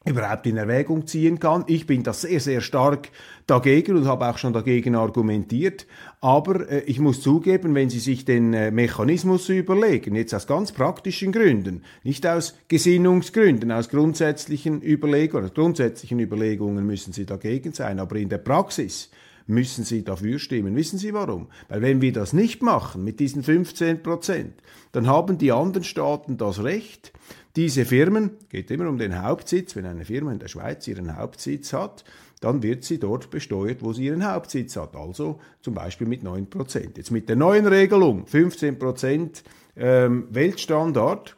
überhaupt 0.07 0.45
in 0.47 0.57
Erwägung 0.57 1.05
ziehen 1.07 1.39
kann. 1.39 1.63
Ich 1.67 1.85
bin 1.85 2.03
da 2.03 2.13
sehr, 2.13 2.39
sehr 2.39 2.61
stark 2.61 3.09
dagegen 3.45 3.97
und 3.97 4.05
habe 4.05 4.27
auch 4.27 4.37
schon 4.37 4.53
dagegen 4.53 4.95
argumentiert. 4.95 5.85
Aber 6.21 6.69
äh, 6.69 6.79
ich 6.81 6.99
muss 6.99 7.21
zugeben, 7.21 7.75
wenn 7.75 7.89
Sie 7.89 7.99
sich 7.99 8.25
den 8.25 8.53
äh, 8.53 8.71
Mechanismus 8.71 9.49
überlegen, 9.49 10.15
jetzt 10.15 10.33
aus 10.33 10.47
ganz 10.47 10.71
praktischen 10.71 11.31
Gründen, 11.31 11.83
nicht 12.03 12.25
aus 12.25 12.57
Gesinnungsgründen, 12.67 13.71
aus 13.71 13.89
grundsätzlichen 13.89 14.81
Überlegungen, 14.81 15.45
aus 15.45 15.53
grundsätzlichen 15.53 16.19
Überlegungen 16.19 16.85
müssen 16.85 17.13
Sie 17.13 17.25
dagegen 17.25 17.73
sein, 17.73 17.99
aber 17.99 18.15
in 18.15 18.29
der 18.29 18.39
Praxis 18.39 19.09
müssen 19.47 19.85
Sie 19.85 20.03
dafür 20.03 20.39
stimmen. 20.39 20.75
Wissen 20.75 20.99
Sie 20.99 21.13
warum? 21.13 21.47
Weil 21.69 21.81
wenn 21.81 22.01
wir 22.01 22.11
das 22.11 22.33
nicht 22.33 22.61
machen 22.61 23.03
mit 23.03 23.19
diesen 23.19 23.43
15 23.43 24.03
Prozent, 24.03 24.53
dann 24.91 25.07
haben 25.07 25.37
die 25.37 25.51
anderen 25.51 25.83
Staaten 25.83 26.37
das 26.37 26.63
Recht, 26.63 27.13
diese 27.57 27.85
Firmen, 27.85 28.37
geht 28.49 28.69
immer 28.69 28.87
um 28.87 28.99
den 28.99 29.21
Hauptsitz, 29.21 29.75
wenn 29.75 29.87
eine 29.87 30.05
Firma 30.05 30.31
in 30.31 30.37
der 30.37 30.47
Schweiz 30.47 30.87
ihren 30.87 31.17
Hauptsitz 31.17 31.73
hat, 31.73 32.03
dann 32.39 32.61
wird 32.61 32.83
sie 32.83 32.99
dort 32.99 33.31
besteuert, 33.31 33.81
wo 33.81 33.93
sie 33.93 34.05
ihren 34.05 34.31
Hauptsitz 34.31 34.75
hat, 34.75 34.95
also 34.95 35.39
zum 35.61 35.73
Beispiel 35.73 36.05
mit 36.05 36.23
9%. 36.23 36.95
Jetzt 36.95 37.09
mit 37.09 37.27
der 37.27 37.35
neuen 37.35 37.65
Regelung, 37.65 38.25
15% 38.25 39.41
ähm, 39.75 40.27
Weltstandard, 40.29 41.35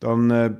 dann, 0.00 0.30
äh, 0.30 0.50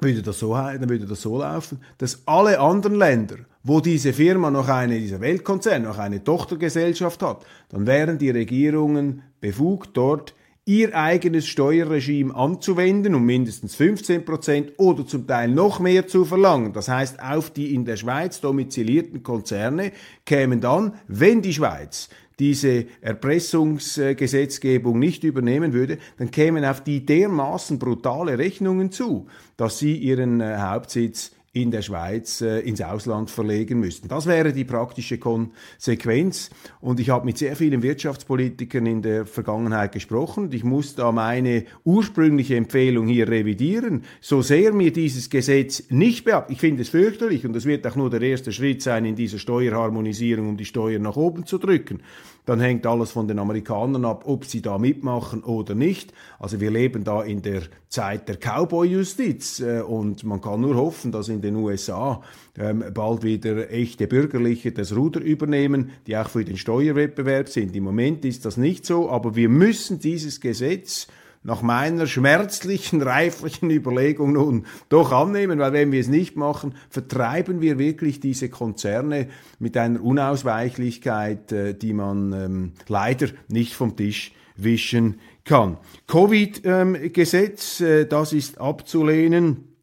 würde 0.00 0.20
das 0.20 0.38
so, 0.38 0.52
dann 0.52 0.86
würde 0.90 1.06
das 1.06 1.22
so 1.22 1.38
laufen, 1.38 1.80
dass 1.96 2.22
alle 2.26 2.60
anderen 2.60 2.96
Länder, 2.96 3.36
wo 3.62 3.80
diese 3.80 4.12
Firma 4.12 4.50
noch 4.50 4.68
eine, 4.68 4.98
dieser 4.98 5.22
Weltkonzern 5.22 5.82
noch 5.82 5.96
eine 5.96 6.22
Tochtergesellschaft 6.22 7.22
hat, 7.22 7.46
dann 7.70 7.86
wären 7.86 8.18
die 8.18 8.28
Regierungen 8.28 9.22
befugt, 9.40 9.90
dort 9.94 10.34
ihr 10.68 10.96
eigenes 10.96 11.46
Steuerregime 11.46 12.34
anzuwenden, 12.34 13.14
um 13.14 13.24
mindestens 13.24 13.76
15 13.76 14.24
Prozent 14.24 14.72
oder 14.78 15.06
zum 15.06 15.24
Teil 15.26 15.48
noch 15.48 15.78
mehr 15.78 16.08
zu 16.08 16.24
verlangen. 16.24 16.72
Das 16.72 16.88
heißt, 16.88 17.22
auf 17.22 17.50
die 17.50 17.72
in 17.72 17.84
der 17.84 17.96
Schweiz 17.96 18.40
domizilierten 18.40 19.22
Konzerne 19.22 19.92
kämen 20.24 20.60
dann, 20.60 20.94
wenn 21.06 21.40
die 21.40 21.54
Schweiz 21.54 22.08
diese 22.40 22.86
Erpressungsgesetzgebung 23.00 24.98
nicht 24.98 25.22
übernehmen 25.22 25.72
würde, 25.72 25.98
dann 26.18 26.32
kämen 26.32 26.64
auf 26.64 26.82
die 26.82 27.06
dermaßen 27.06 27.78
brutale 27.78 28.36
Rechnungen 28.36 28.90
zu, 28.90 29.28
dass 29.56 29.78
sie 29.78 29.96
ihren 29.96 30.40
äh, 30.40 30.56
Hauptsitz 30.58 31.30
in 31.56 31.70
der 31.70 31.80
Schweiz 31.80 32.42
äh, 32.42 32.60
ins 32.60 32.82
Ausland 32.82 33.30
verlegen 33.30 33.80
müssten. 33.80 34.08
Das 34.08 34.26
wäre 34.26 34.52
die 34.52 34.64
praktische 34.64 35.16
Konsequenz. 35.16 36.50
Und 36.82 37.00
ich 37.00 37.08
habe 37.08 37.24
mit 37.24 37.38
sehr 37.38 37.56
vielen 37.56 37.82
Wirtschaftspolitikern 37.82 38.84
in 38.84 39.00
der 39.00 39.24
Vergangenheit 39.24 39.92
gesprochen 39.92 40.44
und 40.44 40.54
ich 40.54 40.64
muss 40.64 40.96
da 40.96 41.12
meine 41.12 41.64
ursprüngliche 41.84 42.56
Empfehlung 42.56 43.06
hier 43.06 43.28
revidieren. 43.28 44.04
So 44.20 44.42
sehr 44.42 44.74
mir 44.74 44.92
dieses 44.92 45.30
Gesetz 45.30 45.84
nicht 45.88 46.26
beab, 46.26 46.50
ich 46.50 46.60
finde 46.60 46.82
es 46.82 46.90
fürchterlich 46.90 47.46
und 47.46 47.54
das 47.54 47.64
wird 47.64 47.86
auch 47.86 47.96
nur 47.96 48.10
der 48.10 48.20
erste 48.20 48.52
Schritt 48.52 48.82
sein 48.82 49.06
in 49.06 49.16
dieser 49.16 49.38
Steuerharmonisierung, 49.38 50.50
um 50.50 50.56
die 50.58 50.66
Steuern 50.66 51.02
nach 51.02 51.16
oben 51.16 51.46
zu 51.46 51.56
drücken 51.56 52.02
dann 52.46 52.60
hängt 52.60 52.86
alles 52.86 53.10
von 53.10 53.28
den 53.28 53.40
Amerikanern 53.40 54.04
ab, 54.04 54.22
ob 54.24 54.44
sie 54.44 54.62
da 54.62 54.78
mitmachen 54.78 55.42
oder 55.42 55.74
nicht. 55.74 56.12
Also 56.38 56.60
wir 56.60 56.70
leben 56.70 57.02
da 57.02 57.22
in 57.22 57.42
der 57.42 57.62
Zeit 57.88 58.28
der 58.28 58.36
Cowboy-Justiz 58.36 59.60
äh, 59.60 59.80
und 59.80 60.22
man 60.24 60.40
kann 60.40 60.60
nur 60.60 60.76
hoffen, 60.76 61.10
dass 61.10 61.28
in 61.28 61.40
den 61.46 61.56
USA 61.56 62.22
ähm, 62.58 62.84
bald 62.92 63.22
wieder 63.22 63.70
echte 63.70 64.06
Bürgerliche 64.06 64.72
das 64.72 64.94
Ruder 64.94 65.20
übernehmen, 65.20 65.90
die 66.06 66.16
auch 66.16 66.28
für 66.28 66.44
den 66.44 66.56
Steuerwettbewerb 66.56 67.48
sind. 67.48 67.74
Im 67.76 67.84
Moment 67.84 68.24
ist 68.24 68.44
das 68.44 68.56
nicht 68.56 68.86
so, 68.86 69.10
aber 69.10 69.36
wir 69.36 69.48
müssen 69.48 69.98
dieses 69.98 70.40
Gesetz 70.40 71.08
nach 71.46 71.62
meiner 71.62 72.06
schmerzlichen, 72.06 73.00
reiflichen 73.02 73.70
Überlegung 73.70 74.32
nun 74.32 74.66
doch 74.88 75.12
annehmen, 75.12 75.58
weil 75.58 75.72
wenn 75.72 75.92
wir 75.92 76.00
es 76.00 76.08
nicht 76.08 76.36
machen, 76.36 76.74
vertreiben 76.90 77.60
wir 77.60 77.78
wirklich 77.78 78.20
diese 78.20 78.48
Konzerne 78.48 79.28
mit 79.58 79.76
einer 79.76 80.02
Unausweichlichkeit, 80.02 81.52
äh, 81.52 81.74
die 81.74 81.92
man 81.92 82.32
ähm, 82.32 82.72
leider 82.88 83.28
nicht 83.48 83.74
vom 83.74 83.96
Tisch 83.96 84.32
wischen 84.56 85.20
kann. 85.44 85.78
Covid-Gesetz, 86.08 87.80
ähm, 87.80 87.86
äh, 87.86 88.06
das 88.06 88.32
ist 88.32 88.60
abzulehnen 88.60 89.75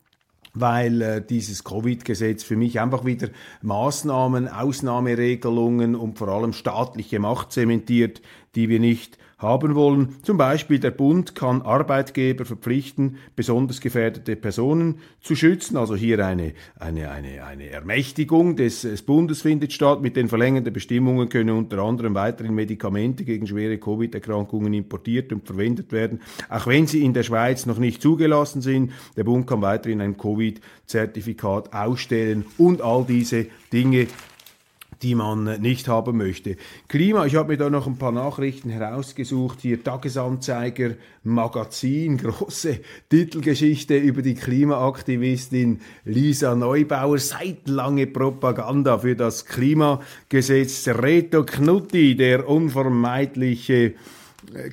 weil 0.54 1.02
äh, 1.02 1.22
dieses 1.26 1.64
Covid-Gesetz 1.64 2.44
für 2.44 2.56
mich 2.56 2.80
einfach 2.80 3.06
wieder 3.06 3.30
Maßnahmen, 3.62 4.48
Ausnahmeregelungen 4.48 5.96
und 5.96 6.18
vor 6.18 6.28
allem 6.28 6.54
staatliche 6.54 7.20
Macht 7.20 7.52
zementiert, 7.52 8.22
die 8.56 8.70
wir 8.70 8.80
nicht 8.80 9.18
haben 9.44 9.76
wollen. 9.76 10.16
Zum 10.24 10.38
Beispiel 10.38 10.80
der 10.80 10.92
Bund 10.92 11.36
kann 11.36 11.62
Arbeitgeber 11.62 12.46
verpflichten, 12.46 13.18
besonders 13.36 13.82
gefährdete 13.82 14.36
Personen 14.36 15.00
zu 15.22 15.36
schützen. 15.36 15.78
Also 15.78 15.96
hier 15.96 16.26
eine, 16.26 16.54
eine, 16.80 17.12
eine, 17.12 17.44
eine 17.44 17.70
Ermächtigung 17.70 18.56
des, 18.56 18.82
des 18.82 19.04
Bundes 19.04 19.42
findet 19.44 19.74
statt. 19.74 20.02
Mit 20.02 20.16
den 20.16 20.30
verlängernden 20.30 20.74
Bestimmungen 20.74 21.30
können 21.30 21.56
unter 21.56 21.80
anderem 21.80 22.16
weiterhin 22.16 22.56
Medikamente 22.56 23.26
gegen 23.26 23.46
schwere 23.46 23.78
Covid-Erkrankungen 23.78 24.74
importiert 24.74 25.32
und 25.32 25.46
verwendet 25.46 25.92
werden, 25.92 26.22
auch 26.50 26.66
wenn 26.66 26.88
sie 26.88 27.04
in 27.04 27.14
der 27.14 27.24
Schweiz 27.24 27.66
noch 27.66 27.78
nicht 27.78 28.02
zugelassen 28.02 28.62
sind. 28.62 28.92
Der 29.18 29.26
Bund 29.26 29.46
kann 29.46 29.62
weiterhin 29.62 30.02
ein 30.02 30.18
Covid-Zertifikat 30.18 31.74
ausstellen 31.74 32.46
und 32.58 32.82
all 32.82 33.06
diese 33.06 33.48
Dinge 33.72 34.08
die 35.04 35.16
man 35.16 35.62
nicht 35.62 35.88
haben 35.88 36.18
möchte. 36.18 36.56
Klima, 36.88 37.26
ich 37.26 37.36
habe 37.36 37.52
mir 37.52 37.58
da 37.58 37.70
noch 37.70 37.88
ein 37.88 37.98
paar 37.98 38.14
Nachrichten 38.14 38.70
herausgesucht. 38.70 39.60
Hier 39.62 39.84
Tagesanzeiger, 39.84 40.96
Magazin, 41.24 42.18
große 42.24 42.80
Titelgeschichte 43.10 43.98
über 43.98 44.22
die 44.22 44.36
Klimaaktivistin 44.36 45.82
Lisa 46.06 46.56
Neubauer, 46.56 47.18
seitenlange 47.18 48.08
Propaganda 48.08 49.00
für 49.00 49.16
das 49.16 49.46
Klimagesetz. 49.46 50.88
Reto 50.88 51.44
Knutti, 51.44 52.16
der 52.16 52.48
unvermeidliche 52.48 53.94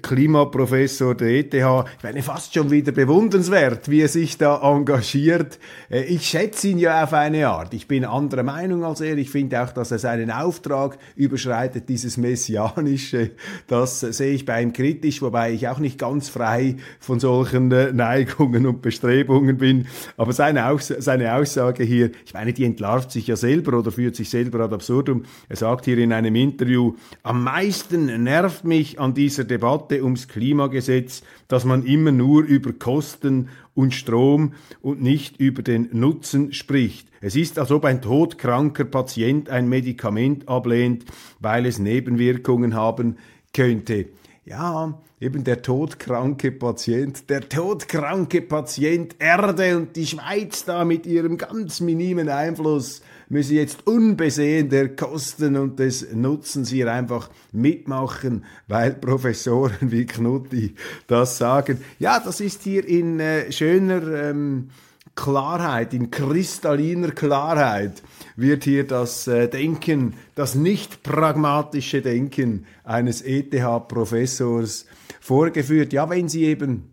Klimaprofessor 0.02 1.14
der 1.14 1.28
ETH. 1.28 1.54
Ich 1.54 2.02
meine, 2.02 2.22
fast 2.22 2.54
schon 2.54 2.70
wieder 2.70 2.92
bewundernswert, 2.92 3.88
wie 3.88 4.02
er 4.02 4.08
sich 4.08 4.36
da 4.36 4.60
engagiert. 4.62 5.58
Äh, 5.90 6.04
ich 6.04 6.26
schätze 6.26 6.68
ihn 6.68 6.78
ja 6.78 7.04
auf 7.04 7.12
eine 7.12 7.48
Art. 7.48 7.72
Ich 7.72 7.88
bin 7.88 8.04
anderer 8.04 8.42
Meinung 8.42 8.84
als 8.84 9.00
er. 9.00 9.16
Ich 9.16 9.30
finde 9.30 9.62
auch, 9.62 9.72
dass 9.72 9.90
er 9.90 9.98
seinen 9.98 10.30
Auftrag 10.30 10.98
überschreitet, 11.16 11.88
dieses 11.88 12.16
Messianische. 12.16 13.30
Das 13.66 14.00
sehe 14.00 14.32
ich 14.32 14.44
bei 14.44 14.62
ihm 14.62 14.72
kritisch, 14.72 15.22
wobei 15.22 15.52
ich 15.52 15.68
auch 15.68 15.78
nicht 15.78 15.98
ganz 15.98 16.28
frei 16.28 16.76
von 16.98 17.20
solchen 17.20 17.72
äh, 17.72 17.92
Neigungen 17.92 18.66
und 18.66 18.82
Bestrebungen 18.82 19.56
bin. 19.56 19.86
Aber 20.16 20.32
seine, 20.32 20.68
Aus 20.68 20.88
seine 20.88 21.34
Aussage 21.34 21.84
hier, 21.84 22.10
ich 22.26 22.34
meine, 22.34 22.52
die 22.52 22.64
entlarvt 22.64 23.10
sich 23.10 23.26
ja 23.26 23.36
selber 23.36 23.78
oder 23.78 23.90
führt 23.90 24.16
sich 24.16 24.28
selber 24.28 24.60
ad 24.60 24.74
absurdum. 24.74 25.24
Er 25.48 25.56
sagt 25.56 25.86
hier 25.86 25.98
in 25.98 26.12
einem 26.12 26.34
Interview, 26.34 26.94
am 27.22 27.44
meisten 27.44 28.22
nervt 28.22 28.64
mich 28.64 29.00
an 29.00 29.14
dieser 29.14 29.44
Debatte, 29.44 29.59
Debatte 29.60 30.02
ums 30.02 30.26
Klimagesetz, 30.26 31.22
dass 31.46 31.66
man 31.66 31.84
immer 31.84 32.12
nur 32.12 32.44
über 32.44 32.72
Kosten 32.72 33.50
und 33.74 33.92
Strom 33.92 34.54
und 34.80 35.02
nicht 35.02 35.38
über 35.38 35.62
den 35.62 35.90
Nutzen 35.92 36.54
spricht. 36.54 37.08
Es 37.20 37.36
ist, 37.36 37.58
als 37.58 37.70
ob 37.70 37.84
ein 37.84 38.00
todkranker 38.00 38.86
Patient 38.86 39.50
ein 39.50 39.68
Medikament 39.68 40.48
ablehnt, 40.48 41.04
weil 41.40 41.66
es 41.66 41.78
Nebenwirkungen 41.78 42.74
haben 42.74 43.18
könnte. 43.52 44.06
Ja, 44.46 44.98
eben 45.20 45.44
der 45.44 45.60
todkranke 45.60 46.50
Patient, 46.50 47.28
der 47.28 47.46
todkranke 47.46 48.40
Patient 48.40 49.16
Erde 49.18 49.76
und 49.76 49.94
die 49.94 50.06
Schweiz 50.06 50.64
da 50.64 50.86
mit 50.86 51.04
ihrem 51.04 51.36
ganz 51.36 51.80
minimen 51.80 52.30
Einfluss 52.30 53.02
müsse 53.30 53.54
jetzt 53.54 53.86
unbesehen 53.86 54.68
der 54.68 54.94
Kosten 54.94 55.56
und 55.56 55.78
des 55.78 56.12
Nutzens 56.12 56.68
hier 56.68 56.92
einfach 56.92 57.30
mitmachen, 57.52 58.44
weil 58.68 58.92
Professoren 58.92 59.90
wie 59.90 60.04
Knutti 60.04 60.74
das 61.06 61.38
sagen. 61.38 61.80
Ja, 61.98 62.20
das 62.20 62.40
ist 62.40 62.62
hier 62.62 62.86
in 62.86 63.20
äh, 63.20 63.50
schöner 63.50 64.02
ähm, 64.12 64.70
Klarheit, 65.14 65.94
in 65.94 66.10
kristalliner 66.10 67.12
Klarheit 67.12 68.02
wird 68.36 68.64
hier 68.64 68.86
das 68.86 69.26
äh, 69.28 69.48
Denken, 69.48 70.14
das 70.34 70.54
nicht 70.54 71.02
pragmatische 71.02 72.02
Denken 72.02 72.66
eines 72.84 73.22
ETH-Professors 73.22 74.86
vorgeführt. 75.20 75.92
Ja, 75.92 76.08
wenn 76.10 76.28
Sie 76.28 76.44
eben 76.44 76.90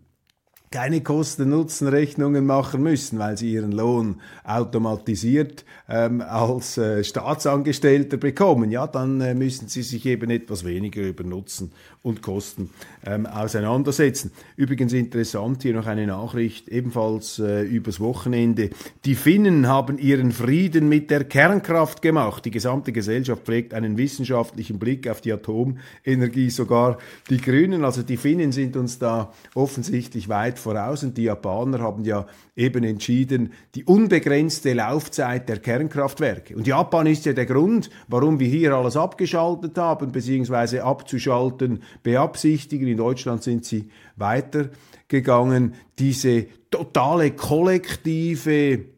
keine 0.70 1.00
Kosten-Nutzen-Rechnungen 1.02 2.44
machen 2.44 2.82
müssen, 2.82 3.18
weil 3.18 3.38
sie 3.38 3.52
ihren 3.52 3.72
Lohn 3.72 4.20
automatisiert 4.44 5.64
ähm, 5.88 6.20
als 6.20 6.76
äh, 6.76 7.02
Staatsangestellter 7.02 8.18
bekommen, 8.18 8.70
ja, 8.70 8.86
dann 8.86 9.20
äh, 9.20 9.34
müssen 9.34 9.68
sie 9.68 9.82
sich 9.82 10.04
eben 10.04 10.30
etwas 10.30 10.64
weniger 10.64 11.00
über 11.02 11.24
Nutzen 11.24 11.72
und 12.02 12.22
Kosten 12.22 12.70
ähm, 13.06 13.26
auseinandersetzen. 13.26 14.30
Übrigens 14.56 14.92
interessant 14.92 15.62
hier 15.62 15.74
noch 15.74 15.86
eine 15.86 16.06
Nachricht, 16.06 16.68
ebenfalls 16.68 17.38
äh, 17.38 17.62
übers 17.62 18.00
Wochenende. 18.00 18.70
Die 19.04 19.14
Finnen 19.14 19.66
haben 19.66 19.98
ihren 19.98 20.32
Frieden 20.32 20.88
mit 20.88 21.10
der 21.10 21.24
Kernkraft 21.24 22.02
gemacht. 22.02 22.44
Die 22.44 22.50
gesamte 22.50 22.92
Gesellschaft 22.92 23.44
pflegt 23.44 23.72
einen 23.72 23.96
wissenschaftlichen 23.96 24.78
Blick 24.78 25.08
auf 25.08 25.20
die 25.20 25.32
Atomenergie, 25.32 26.50
sogar 26.50 26.98
die 27.30 27.38
Grünen, 27.38 27.84
also 27.84 28.02
die 28.02 28.16
Finnen 28.16 28.52
sind 28.52 28.76
uns 28.76 28.98
da 28.98 29.32
offensichtlich 29.54 30.28
weit 30.28 30.57
voraus 30.58 31.02
und 31.02 31.16
die 31.16 31.24
Japaner 31.24 31.80
haben 31.80 32.04
ja 32.04 32.26
eben 32.56 32.84
entschieden, 32.84 33.52
die 33.74 33.84
unbegrenzte 33.84 34.74
Laufzeit 34.74 35.48
der 35.48 35.58
Kernkraftwerke. 35.58 36.56
Und 36.56 36.66
Japan 36.66 37.06
ist 37.06 37.24
ja 37.24 37.32
der 37.32 37.46
Grund, 37.46 37.90
warum 38.08 38.38
wir 38.40 38.48
hier 38.48 38.74
alles 38.74 38.96
abgeschaltet 38.96 39.78
haben, 39.78 40.12
beziehungsweise 40.12 40.84
abzuschalten 40.84 41.82
beabsichtigen. 42.02 42.88
In 42.88 42.98
Deutschland 42.98 43.42
sind 43.42 43.64
sie 43.64 43.88
weitergegangen. 44.16 45.74
Diese 45.98 46.46
totale 46.70 47.30
kollektive 47.30 48.97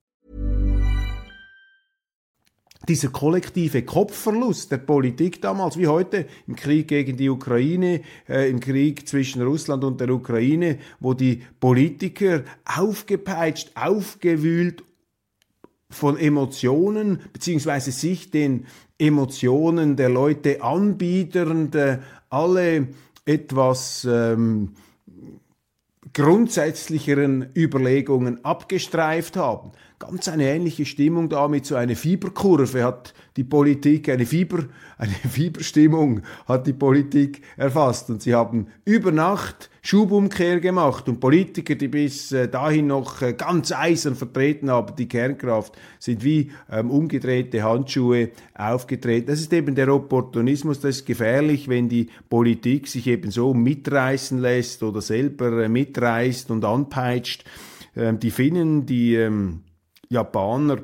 dieser 2.87 3.09
kollektive 3.09 3.83
Kopfverlust 3.83 4.71
der 4.71 4.77
Politik 4.77 5.41
damals 5.41 5.77
wie 5.77 5.87
heute 5.87 6.25
im 6.47 6.55
Krieg 6.55 6.87
gegen 6.87 7.17
die 7.17 7.29
Ukraine, 7.29 8.01
äh, 8.27 8.49
im 8.49 8.59
Krieg 8.59 9.07
zwischen 9.07 9.41
Russland 9.41 9.83
und 9.83 10.01
der 10.01 10.09
Ukraine, 10.09 10.79
wo 10.99 11.13
die 11.13 11.43
Politiker 11.59 12.43
aufgepeitscht, 12.65 13.71
aufgewühlt 13.75 14.83
von 15.89 16.17
Emotionen 16.17 17.19
beziehungsweise 17.33 17.91
sich 17.91 18.31
den 18.31 18.65
Emotionen 18.97 19.95
der 19.95 20.09
Leute 20.09 20.61
anbiedernd, 20.63 21.75
äh, 21.75 21.99
alle 22.29 22.87
etwas 23.25 24.07
ähm, 24.09 24.73
grundsätzlicheren 26.13 27.49
Überlegungen 27.55 28.43
abgestreift 28.43 29.37
haben. 29.37 29.71
Ganz 29.99 30.27
eine 30.27 30.49
ähnliche 30.49 30.85
Stimmung 30.85 31.29
da 31.29 31.47
mit 31.47 31.65
so 31.65 31.75
einer 31.75 31.95
Fieberkurve 31.95 32.83
hat 32.83 33.13
die 33.37 33.43
Politik, 33.43 34.09
eine 34.09 34.25
Fieber, 34.25 34.65
eine 34.97 35.13
Fieberstimmung 35.29 36.21
hat 36.47 36.67
die 36.67 36.73
Politik 36.73 37.41
erfasst 37.57 38.09
und 38.09 38.21
sie 38.21 38.35
haben 38.35 38.67
über 38.85 39.11
Nacht 39.11 39.69
Schubumkehr 39.83 40.59
gemacht 40.59 41.09
und 41.09 41.19
Politiker, 41.19 41.73
die 41.73 41.87
bis 41.87 42.31
äh, 42.31 42.47
dahin 42.47 42.87
noch 42.87 43.21
äh, 43.21 43.33
ganz 43.33 43.71
eisern 43.71 44.15
vertreten 44.15 44.69
haben, 44.69 44.95
die 44.95 45.07
Kernkraft, 45.07 45.75
sind 45.97 46.23
wie 46.23 46.51
ähm, 46.69 46.91
umgedrehte 46.91 47.63
Handschuhe 47.63 48.29
aufgetreten. 48.53 49.27
Das 49.27 49.39
ist 49.39 49.51
eben 49.53 49.73
der 49.73 49.91
Opportunismus, 49.91 50.81
das 50.81 50.97
ist 50.97 51.05
gefährlich, 51.05 51.67
wenn 51.67 51.89
die 51.89 52.09
Politik 52.29 52.87
sich 52.87 53.07
eben 53.07 53.31
so 53.31 53.55
mitreißen 53.55 54.37
lässt 54.37 54.83
oder 54.83 55.01
selber 55.01 55.63
äh, 55.63 55.69
mitreißt 55.69 56.51
und 56.51 56.63
anpeitscht. 56.63 57.43
Ähm, 57.95 58.19
die 58.19 58.31
Finnen, 58.31 58.85
die 58.85 59.15
ähm, 59.15 59.61
Japaner, 60.09 60.77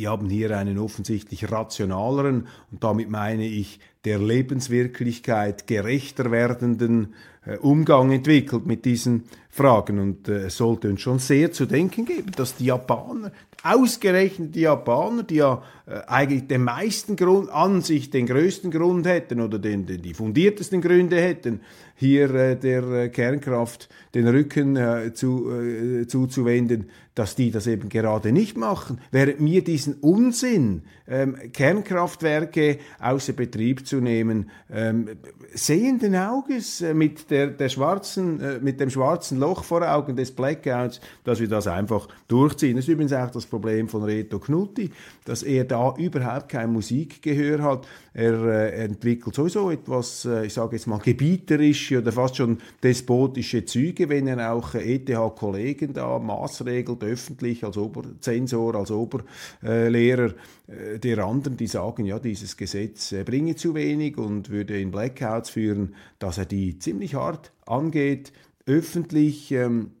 die 0.00 0.08
haben 0.08 0.30
hier 0.30 0.56
einen 0.56 0.78
offensichtlich 0.78 1.52
rationaleren 1.52 2.48
und 2.70 2.82
damit 2.82 3.10
meine 3.10 3.44
ich 3.44 3.80
der 4.06 4.18
Lebenswirklichkeit 4.18 5.66
gerechter 5.66 6.30
werdenden 6.30 7.12
Umgang 7.60 8.12
entwickelt 8.12 8.66
mit 8.66 8.84
diesen 8.84 9.24
Fragen. 9.50 9.98
Und 9.98 10.28
äh, 10.28 10.46
es 10.46 10.56
sollte 10.56 10.88
uns 10.88 11.00
schon 11.00 11.18
sehr 11.18 11.52
zu 11.52 11.66
denken 11.66 12.04
geben, 12.04 12.30
dass 12.36 12.56
die 12.56 12.66
Japaner, 12.66 13.32
ausgerechnet 13.62 14.54
die 14.54 14.60
Japaner, 14.60 15.22
die 15.24 15.36
ja 15.36 15.62
äh, 15.86 16.00
eigentlich 16.06 16.46
den 16.46 16.64
meisten 16.64 17.16
Grund, 17.16 17.50
an 17.50 17.82
sich 17.82 18.10
den 18.10 18.26
größten 18.26 18.70
Grund 18.70 19.06
hätten 19.06 19.40
oder 19.40 19.58
den, 19.58 19.86
den 19.86 20.00
die 20.02 20.14
fundiertesten 20.14 20.80
Gründe 20.80 21.20
hätten, 21.20 21.60
hier 21.96 22.34
äh, 22.34 22.56
der 22.56 22.82
äh, 22.84 23.08
Kernkraft 23.10 23.88
den 24.14 24.26
Rücken 24.28 24.76
äh, 24.76 25.12
zu, 25.12 25.50
äh, 25.50 26.06
zuzuwenden, 26.06 26.88
dass 27.14 27.34
die 27.34 27.50
das 27.50 27.66
eben 27.66 27.90
gerade 27.90 28.32
nicht 28.32 28.56
machen. 28.56 29.00
Während 29.10 29.40
mir 29.40 29.62
diesen 29.62 29.94
Unsinn, 29.94 30.82
ähm, 31.06 31.36
Kernkraftwerke 31.52 32.78
außer 32.98 33.34
Betrieb 33.34 33.86
zu 33.86 33.98
ähm, 33.98 35.08
sehenden 35.52 36.16
Auges 36.16 36.80
äh, 36.80 36.94
mit, 36.94 37.30
der, 37.30 37.39
der 37.48 37.68
schwarzen, 37.68 38.40
äh, 38.40 38.58
mit 38.60 38.80
dem 38.80 38.90
schwarzen 38.90 39.38
Loch 39.38 39.64
vor 39.64 39.82
Augen 39.82 40.16
des 40.16 40.32
Blackouts, 40.32 41.00
dass 41.24 41.40
wir 41.40 41.48
das 41.48 41.66
einfach 41.66 42.08
durchziehen. 42.28 42.76
Das 42.76 42.84
ist 42.84 42.92
übrigens 42.92 43.12
auch 43.12 43.30
das 43.30 43.46
Problem 43.46 43.88
von 43.88 44.02
Reto 44.02 44.38
Knutti, 44.38 44.90
dass 45.24 45.42
er 45.42 45.64
da 45.64 45.94
überhaupt 45.96 46.48
kein 46.48 46.72
Musikgehör 46.72 47.62
hat. 47.62 47.86
Er 48.12 48.44
äh, 48.44 48.84
entwickelt 48.84 49.34
sowieso 49.34 49.70
etwas, 49.70 50.24
äh, 50.24 50.46
ich 50.46 50.54
sage 50.54 50.76
jetzt 50.76 50.86
mal, 50.86 50.98
gebieterische 50.98 51.98
oder 51.98 52.12
fast 52.12 52.36
schon 52.36 52.58
despotische 52.82 53.64
Züge, 53.64 54.08
wenn 54.08 54.26
er 54.26 54.52
auch 54.52 54.74
äh, 54.74 54.94
ETH-Kollegen 54.94 55.92
da 55.92 56.18
maßregelt, 56.18 57.04
öffentlich 57.04 57.64
als 57.64 57.76
Oberzensor, 57.76 58.74
als 58.74 58.90
Oberlehrer 58.90 60.34
äh, 60.70 60.98
der 60.98 61.24
anderen, 61.24 61.56
die 61.56 61.66
sagen, 61.66 62.04
ja, 62.04 62.18
dieses 62.18 62.56
Gesetz 62.56 63.12
äh, 63.12 63.24
bringe 63.24 63.56
zu 63.56 63.74
wenig 63.74 64.18
und 64.18 64.50
würde 64.50 64.80
in 64.80 64.90
Blackouts 64.90 65.50
führen, 65.50 65.94
dass 66.18 66.38
er 66.38 66.46
die 66.46 66.78
ziemlich 66.78 67.16
hart 67.20 67.52
angeht, 67.66 68.32
öffentlich. 68.66 69.52
Ähm, 69.52 69.92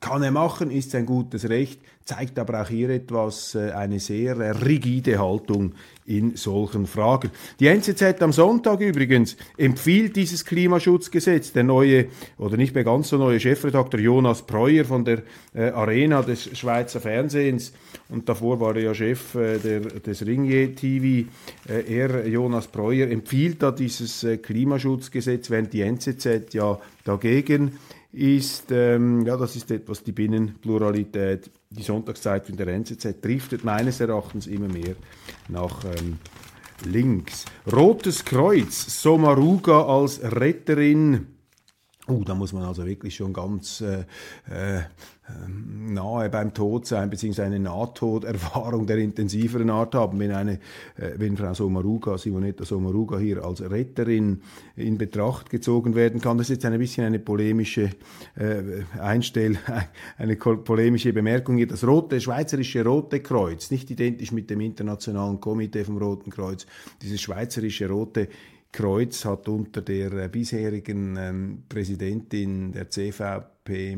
kann 0.00 0.22
er 0.22 0.32
machen, 0.32 0.70
ist 0.70 0.90
sein 0.90 1.06
gutes 1.06 1.48
Recht, 1.48 1.80
zeigt 2.04 2.38
aber 2.38 2.62
auch 2.62 2.68
hier 2.68 2.90
etwas, 2.90 3.54
äh, 3.54 3.70
eine 3.70 3.98
sehr 3.98 4.64
rigide 4.64 5.18
Haltung 5.18 5.72
in 6.06 6.36
solchen 6.36 6.86
Fragen. 6.86 7.30
Die 7.60 7.66
NZZ 7.66 8.20
am 8.20 8.32
Sonntag 8.32 8.80
übrigens 8.80 9.36
empfiehlt 9.56 10.16
dieses 10.16 10.44
Klimaschutzgesetz. 10.44 11.52
Der 11.52 11.64
neue, 11.64 12.06
oder 12.36 12.56
nicht 12.58 12.74
mehr 12.74 12.84
ganz 12.84 13.08
so 13.08 13.16
neue 13.16 13.40
Chefredakteur 13.40 14.00
Jonas 14.00 14.42
Preuer 14.42 14.84
von 14.84 15.04
der 15.04 15.22
äh, 15.54 15.70
Arena 15.70 16.22
des 16.22 16.56
Schweizer 16.56 17.00
Fernsehens 17.00 17.72
und 18.10 18.28
davor 18.28 18.60
war 18.60 18.76
er 18.76 18.82
ja 18.82 18.94
Chef 18.94 19.34
äh, 19.34 19.58
der, 19.58 19.80
des 19.80 20.26
Ringier 20.26 20.74
TV. 20.74 21.28
Äh, 21.68 21.94
er, 21.94 22.26
Jonas 22.28 22.66
Preuer, 22.66 23.08
empfiehlt 23.08 23.62
da 23.62 23.70
dieses 23.70 24.24
äh, 24.24 24.36
Klimaschutzgesetz, 24.36 25.48
während 25.48 25.72
die 25.72 25.80
NZZ 25.80 26.52
ja 26.52 26.78
dagegen 27.04 27.78
ist, 28.14 28.70
ähm, 28.70 29.26
ja, 29.26 29.36
das 29.36 29.56
ist 29.56 29.70
etwas 29.70 30.02
die 30.02 30.12
Binnenpluralität. 30.12 31.50
Die 31.70 31.82
Sonntagszeit 31.82 32.48
in 32.48 32.56
der 32.56 32.68
NZZ 32.68 33.20
driftet 33.20 33.64
meines 33.64 34.00
Erachtens 34.00 34.46
immer 34.46 34.68
mehr 34.68 34.94
nach 35.48 35.84
ähm, 35.84 36.18
links. 36.84 37.44
Rotes 37.70 38.24
Kreuz, 38.24 39.02
Somaruga 39.02 39.82
als 39.82 40.20
Retterin. 40.22 41.33
Uh, 42.06 42.22
da 42.22 42.34
muss 42.34 42.52
man 42.52 42.64
also 42.64 42.84
wirklich 42.84 43.14
schon 43.14 43.32
ganz 43.32 43.80
äh, 43.80 44.04
äh, 44.50 44.82
ähm, 45.26 45.94
nahe 45.94 46.28
beim 46.28 46.52
Tod 46.52 46.86
sein, 46.86 47.08
beziehungsweise 47.08 47.46
eine 47.46 47.58
Nahtoderfahrung 47.58 48.86
der 48.86 48.98
intensiveren 48.98 49.70
Art 49.70 49.94
haben, 49.94 50.18
wenn, 50.18 50.32
eine, 50.32 50.54
äh, 50.98 51.12
wenn 51.16 51.38
Frau 51.38 51.54
Sommaruga, 51.54 52.18
Simonetta 52.18 52.66
Sommaruga 52.66 53.16
hier 53.16 53.42
als 53.42 53.62
Retterin 53.62 54.42
in 54.76 54.98
Betracht 54.98 55.48
gezogen 55.48 55.94
werden 55.94 56.20
kann. 56.20 56.36
Das 56.36 56.50
ist 56.50 56.56
jetzt 56.56 56.66
ein 56.66 56.78
bisschen 56.78 57.06
eine 57.06 57.20
polemische 57.20 57.90
äh, 58.36 58.82
Einstell, 59.00 59.56
eine 60.18 60.36
polemische 60.36 61.14
Bemerkung 61.14 61.56
hier. 61.56 61.68
Das 61.68 61.86
rote, 61.86 62.20
schweizerische 62.20 62.84
Rote 62.84 63.20
Kreuz, 63.20 63.70
nicht 63.70 63.90
identisch 63.90 64.30
mit 64.30 64.50
dem 64.50 64.60
Internationalen 64.60 65.40
Komitee 65.40 65.84
vom 65.84 65.96
Roten 65.96 66.30
Kreuz, 66.30 66.66
dieses 67.00 67.22
schweizerische 67.22 67.88
Rote 67.88 68.28
Kreuz 68.74 69.24
hat 69.24 69.48
unter 69.48 69.82
der 69.82 70.12
äh, 70.12 70.28
bisherigen 70.28 71.16
ähm, 71.16 71.62
Präsidentin 71.68 72.72
der 72.72 72.90
CVP, 72.90 73.96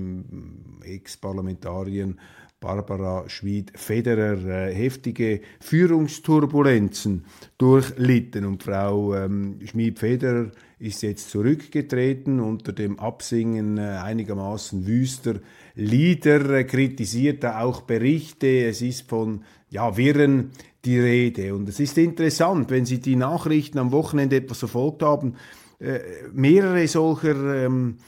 Ex-Parlamentarierin 0.85 2.21
Barbara 2.61 3.27
Schmid-Federer, 3.27 4.69
äh, 4.69 4.75
heftige 4.75 5.41
Führungsturbulenzen 5.61 7.25
durchlitten. 7.57 8.45
Und 8.45 8.65
Frau 8.65 9.15
ähm, 9.15 9.61
Schmid-Federer 9.65 10.51
ist 10.79 11.03
jetzt 11.03 11.31
zurückgetreten 11.31 12.39
unter 12.39 12.75
dem 12.75 12.99
Absingen 12.99 13.79
äh, 13.79 13.99
einigermaßen 14.03 14.87
wüster 14.87 15.37
Lieder, 15.75 16.51
äh, 16.51 16.65
kritisiert 16.65 17.45
er 17.45 17.63
auch 17.63 17.81
Berichte. 17.83 18.67
Es 18.67 18.83
ist 18.83 19.09
von 19.09 19.43
ja, 19.71 19.97
Wirren 19.97 20.51
die 20.87 20.99
Rede. 20.99 21.55
Und 21.55 21.69
es 21.69 21.79
ist 21.81 21.99
interessant, 21.99 22.71
wenn 22.71 22.87
Sie 22.87 23.01
die 23.01 23.17
Nachrichten 23.17 23.79
am 23.79 23.93
Wochenende 23.93 24.37
etwas 24.37 24.61
verfolgt 24.61 25.03
haben, 25.03 25.35
äh, 25.79 25.99
mehrere 26.33 26.89
solcher, 26.89 27.67
ähm, 27.67 27.99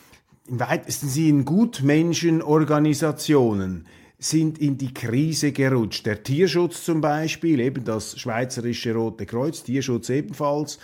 im 0.48 0.60
weitesten 0.60 1.08
Sinne 1.08 1.44
Gutmenschenorganisationen 1.44 3.86
sind 4.18 4.58
in 4.58 4.78
die 4.78 4.94
Krise 4.94 5.52
gerutscht. 5.52 6.06
Der 6.06 6.22
Tierschutz 6.22 6.84
zum 6.84 7.02
Beispiel, 7.02 7.60
eben 7.60 7.84
das 7.84 8.18
Schweizerische 8.18 8.94
Rote 8.94 9.26
Kreuz, 9.26 9.62
Tierschutz 9.62 10.08
ebenfalls, 10.08 10.78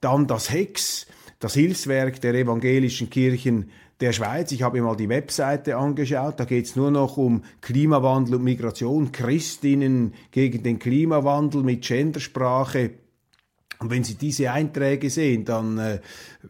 dann 0.00 0.26
das 0.26 0.50
HEX, 0.50 1.06
das 1.38 1.52
Hilfswerk 1.54 2.20
der 2.20 2.34
evangelischen 2.34 3.08
Kirchen 3.10 3.70
der 4.00 4.12
Schweiz. 4.12 4.50
Ich 4.52 4.62
habe 4.62 4.78
mir 4.78 4.84
mal 4.84 4.96
die 4.96 5.08
Webseite 5.08 5.76
angeschaut. 5.76 6.40
Da 6.40 6.44
geht 6.44 6.66
es 6.66 6.76
nur 6.76 6.90
noch 6.90 7.16
um 7.16 7.42
Klimawandel 7.60 8.36
und 8.36 8.44
Migration, 8.44 9.12
Christinnen 9.12 10.14
gegen 10.30 10.62
den 10.62 10.78
Klimawandel 10.78 11.62
mit 11.62 11.82
Gendersprache. 11.82 12.92
Und 13.82 13.88
wenn 13.88 14.04
Sie 14.04 14.14
diese 14.14 14.52
Einträge 14.52 15.08
sehen, 15.08 15.46
dann, 15.46 15.78
äh, 15.78 16.00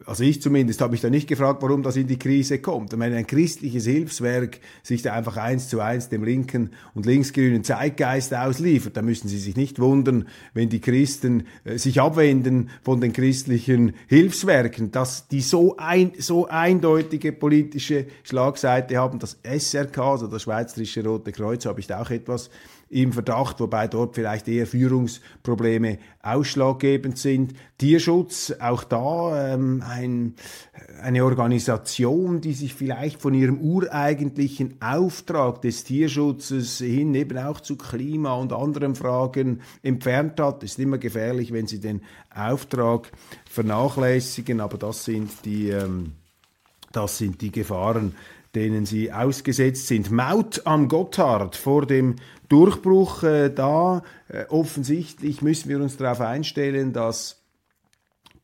also 0.05 0.25
ich 0.25 0.43
zumindest, 0.43 0.81
habe 0.81 0.91
mich 0.91 1.01
da 1.01 1.09
nicht 1.09 1.29
gefragt, 1.29 1.63
warum 1.63 1.85
das 1.85 1.95
in 1.95 2.09
die 2.09 2.19
Krise 2.19 2.59
kommt. 2.59 2.91
Wenn 2.91 3.15
ein 3.15 3.25
christliches 3.25 3.87
Hilfswerk 3.87 4.59
sich 4.83 5.03
da 5.03 5.13
einfach 5.13 5.37
eins 5.37 5.69
zu 5.69 5.81
eins 5.81 6.09
dem 6.09 6.25
linken 6.25 6.71
und 6.93 7.07
linksgrünen 7.07 7.63
Zeitgeist 7.63 8.35
ausliefert, 8.35 8.97
dann 8.97 9.05
müssen 9.05 9.29
Sie 9.29 9.39
sich 9.39 9.57
nicht 9.57 9.79
wundern, 9.79 10.27
wenn 10.55 10.71
die 10.71 10.81
Christen 10.81 11.45
äh, 11.63 11.79
sich 11.79 12.01
abwenden 12.01 12.71
von 12.83 13.01
den 13.01 13.13
christlichen 13.13 13.95
Hilfswerken, 14.09 14.91
dass 14.91 15.29
die 15.29 15.41
so, 15.41 15.77
ein, 15.77 16.11
so 16.19 16.49
eindeutige 16.49 17.31
politische 17.31 18.07
Schlagseite 18.25 18.97
haben. 18.97 19.21
Das 19.21 19.39
SRK, 19.45 19.99
also 19.99 20.27
das 20.27 20.43
Schweizerische 20.43 21.05
Rote 21.05 21.31
Kreuz, 21.31 21.65
habe 21.65 21.79
ich 21.79 21.87
da 21.87 22.03
auch 22.03 22.11
etwas 22.11 22.51
im 22.91 23.13
Verdacht, 23.13 23.61
wobei 23.61 23.87
dort 23.87 24.17
vielleicht 24.17 24.49
eher 24.49 24.67
Führungsprobleme 24.67 25.99
ausschlaggebend 26.23 27.19
sind. 27.19 27.55
Tierschutz, 27.79 28.53
auch 28.59 28.83
da 28.83 29.55
ähm, 29.55 29.83
ein, 29.87 30.35
eine 31.01 31.25
Organisation, 31.25 32.41
die 32.41 32.53
sich 32.53 32.75
vielleicht 32.75 33.23
von 33.23 33.33
ihrem 33.33 33.61
ureigentlichen 33.61 34.83
Auftrag 34.83 35.63
des 35.63 35.85
Tierschutzes 35.85 36.79
hin 36.79 37.15
eben 37.15 37.39
auch 37.39 37.61
zu 37.61 37.77
Klima 37.77 38.35
und 38.35 38.53
anderen 38.53 38.97
Fragen 38.97 39.61
entfernt 39.83 40.41
hat. 40.41 40.65
ist 40.65 40.81
immer 40.81 40.99
gefährlich, 40.99 41.53
wenn 41.53 41.69
sie 41.69 41.79
den 41.79 42.03
Auftrag 42.35 43.13
vernachlässigen, 43.49 44.61
aber 44.61 44.79
das 44.79 45.05
sind 45.05 45.31
die, 45.45 45.71
ähm, 45.71 46.15
das 46.91 47.19
sind 47.19 47.41
die 47.41 47.53
Gefahren, 47.53 48.17
denen 48.55 48.85
sie 48.85 49.13
ausgesetzt 49.13 49.87
sind. 49.87 50.11
Maut 50.11 50.63
am 50.65 50.89
Gotthard 50.89 51.57
vor 51.57 51.87
dem 51.87 52.17
Durchbruch 52.49 53.23
äh, 53.23 53.49
da. 53.51 54.03
Äh, 54.29 54.47
offensichtlich 54.49 55.41
müssen 55.41 55.69
wir 55.69 55.81
uns 55.81 55.97
darauf 55.97 56.21
einstellen, 56.21 56.93
dass 56.93 57.41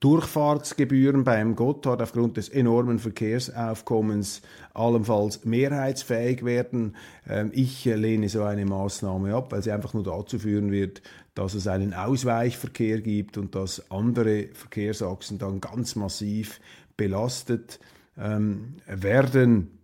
Durchfahrtsgebühren 0.00 1.24
beim 1.24 1.56
Gotthard 1.56 2.02
aufgrund 2.02 2.36
des 2.36 2.48
enormen 2.48 2.98
Verkehrsaufkommens 2.98 4.42
allenfalls 4.74 5.44
mehrheitsfähig 5.44 6.44
werden. 6.44 6.94
Ähm, 7.28 7.50
ich 7.52 7.84
lehne 7.84 8.28
so 8.28 8.44
eine 8.44 8.64
Maßnahme 8.64 9.34
ab, 9.34 9.50
weil 9.50 9.62
sie 9.62 9.72
einfach 9.72 9.94
nur 9.94 10.04
dazu 10.04 10.38
führen 10.38 10.70
wird, 10.70 11.02
dass 11.34 11.54
es 11.54 11.66
einen 11.66 11.94
Ausweichverkehr 11.94 13.00
gibt 13.00 13.38
und 13.38 13.56
dass 13.56 13.90
andere 13.90 14.48
Verkehrsachsen 14.52 15.38
dann 15.38 15.60
ganz 15.60 15.96
massiv 15.96 16.60
belastet 16.96 17.80
ähm, 18.16 18.76
werden 18.86 19.75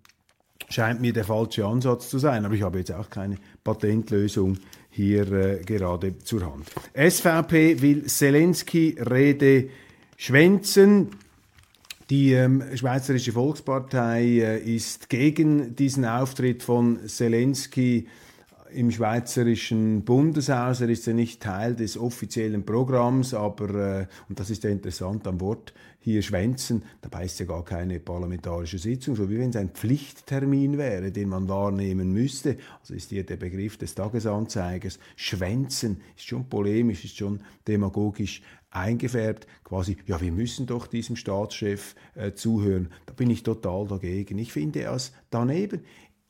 scheint 0.73 1.01
mir 1.01 1.13
der 1.13 1.25
falsche 1.25 1.65
Ansatz 1.65 2.09
zu 2.09 2.19
sein. 2.19 2.45
Aber 2.45 2.55
ich 2.55 2.63
habe 2.63 2.79
jetzt 2.79 2.93
auch 2.93 3.11
keine 3.11 3.37
Patentlösung 3.63 4.59
hier 4.91 5.31
äh, 5.33 5.63
gerade 5.65 6.19
zur 6.19 6.43
Hand. 6.45 6.71
SVP 6.95 7.81
will 7.81 8.07
Zelensky-Rede 8.07 9.69
schwänzen. 10.17 11.09
Die 12.11 12.33
ähm, 12.33 12.63
Schweizerische 12.75 13.33
Volkspartei 13.33 14.23
äh, 14.23 14.59
ist 14.59 15.09
gegen 15.09 15.75
diesen 15.77 16.05
Auftritt 16.05 16.63
von 16.63 17.09
Zelensky 17.09 18.07
im 18.75 18.91
Schweizerischen 18.91 20.03
Bundeshaus. 20.05 20.81
Er 20.81 20.89
ist 20.89 21.07
ja 21.07 21.13
nicht 21.13 21.43
Teil 21.43 21.75
des 21.75 21.97
offiziellen 21.97 22.65
Programms, 22.65 23.35
aber, 23.35 23.75
äh, 23.75 24.07
und 24.29 24.41
das 24.41 24.51
ist 24.51 24.65
ja 24.65 24.71
interessant 24.71 25.27
am 25.27 25.41
Wort, 25.41 25.73
hier 26.01 26.21
schwänzen, 26.21 26.83
dabei 27.01 27.27
ist 27.27 27.39
ja 27.39 27.47
gar 27.47 27.65
keine 27.65 28.01
parlamentarische 28.01 28.79
Sitzung, 28.79 29.15
so 29.15 29.31
wie 29.31 29.39
wenn 29.39 29.51
es 29.51 29.57
ein 29.57 29.71
Pflichttermin 29.71 30.77
wäre, 30.77 31.13
den 31.13 31.29
man 31.29 31.49
wahrnehmen 31.49 32.13
müsste. 32.13 32.57
Also 32.81 32.95
ist 32.95 33.11
hier 33.11 33.25
der 33.25 33.37
Begriff 33.37 33.77
des 33.77 33.95
Tagesanzeigers. 33.95 34.99
Schwänzen 35.15 36.01
ist 36.17 36.27
schon 36.27 36.49
polemisch, 36.49 37.05
ist 37.05 37.17
schon 37.17 37.41
demagogisch 37.69 38.43
eingefärbt, 38.73 39.47
quasi, 39.65 39.97
ja, 40.07 40.21
wir 40.21 40.33
müssen 40.33 40.67
doch 40.67 40.87
diesem 40.87 41.15
Staatschef 41.15 41.95
äh, 42.15 42.33
zuhören. 42.33 42.89
Da 43.07 43.13
bin 43.13 43.31
ich 43.31 43.43
total 43.43 43.87
dagegen. 43.87 44.39
Ich 44.39 44.53
finde 44.53 44.83
es 44.85 45.13
daneben. 45.31 45.81